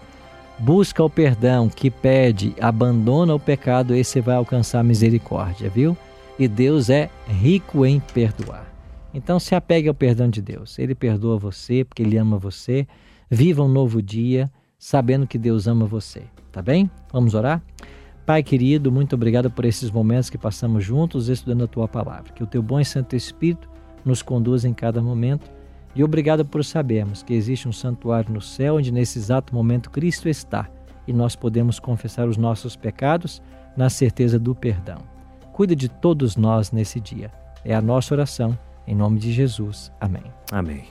busca 0.58 1.02
o 1.02 1.10
perdão, 1.10 1.68
que 1.68 1.90
pede, 1.90 2.54
abandona 2.60 3.34
o 3.34 3.40
pecado, 3.40 3.94
esse 3.94 4.20
vai 4.20 4.36
alcançar 4.36 4.82
misericórdia, 4.82 5.68
viu? 5.68 5.96
E 6.38 6.48
Deus 6.48 6.90
é 6.90 7.10
rico 7.26 7.84
em 7.84 8.00
perdoar. 8.00 8.66
Então 9.14 9.38
se 9.38 9.54
apegue 9.54 9.88
ao 9.88 9.94
perdão 9.94 10.28
de 10.28 10.40
Deus. 10.40 10.78
Ele 10.78 10.94
perdoa 10.94 11.36
você 11.36 11.84
porque 11.84 12.02
ele 12.02 12.16
ama 12.16 12.38
você. 12.38 12.86
Viva 13.30 13.62
um 13.62 13.68
novo 13.68 14.00
dia 14.02 14.50
sabendo 14.78 15.26
que 15.26 15.38
Deus 15.38 15.66
ama 15.66 15.86
você, 15.86 16.22
tá 16.50 16.60
bem? 16.60 16.90
Vamos 17.12 17.34
orar? 17.34 17.62
Pai 18.24 18.42
querido, 18.42 18.90
muito 18.90 19.14
obrigado 19.14 19.50
por 19.50 19.64
esses 19.64 19.90
momentos 19.90 20.30
que 20.30 20.38
passamos 20.38 20.84
juntos 20.84 21.28
estudando 21.28 21.64
a 21.64 21.68
tua 21.68 21.88
palavra. 21.88 22.32
Que 22.32 22.42
o 22.42 22.46
teu 22.46 22.62
bom 22.62 22.80
e 22.80 22.84
santo 22.84 23.16
Espírito 23.16 23.68
nos 24.04 24.22
conduza 24.22 24.68
em 24.68 24.74
cada 24.74 25.02
momento. 25.02 25.50
E 25.94 26.02
obrigado 26.02 26.44
por 26.44 26.64
sabermos 26.64 27.22
que 27.22 27.34
existe 27.34 27.68
um 27.68 27.72
santuário 27.72 28.32
no 28.32 28.40
céu 28.40 28.76
onde 28.76 28.90
nesse 28.90 29.18
exato 29.18 29.54
momento 29.54 29.90
Cristo 29.90 30.28
está 30.28 30.68
e 31.06 31.12
nós 31.12 31.36
podemos 31.36 31.78
confessar 31.78 32.28
os 32.28 32.36
nossos 32.36 32.76
pecados 32.76 33.42
na 33.76 33.90
certeza 33.90 34.38
do 34.38 34.54
perdão. 34.54 34.98
Cuide 35.52 35.74
de 35.74 35.88
todos 35.88 36.36
nós 36.36 36.72
nesse 36.72 36.98
dia. 36.98 37.30
É 37.64 37.74
a 37.74 37.80
nossa 37.80 38.14
oração. 38.14 38.58
Em 38.86 38.94
nome 38.94 39.18
de 39.18 39.32
Jesus. 39.32 39.92
Amém. 40.00 40.24
Amém. 40.50 40.84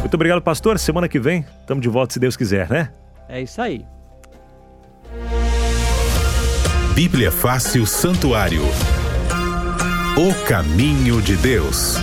Muito 0.00 0.14
obrigado, 0.14 0.40
pastor. 0.40 0.78
Semana 0.78 1.08
que 1.08 1.18
vem 1.18 1.44
estamos 1.60 1.82
de 1.82 1.88
volta, 1.88 2.14
se 2.14 2.20
Deus 2.20 2.36
quiser, 2.36 2.68
né? 2.70 2.90
É 3.28 3.42
isso 3.42 3.60
aí. 3.60 3.84
Bíblia 6.94 7.32
Fácil 7.32 7.84
Santuário. 7.86 8.62
O 10.16 10.46
caminho 10.46 11.20
de 11.20 11.36
Deus. 11.36 11.98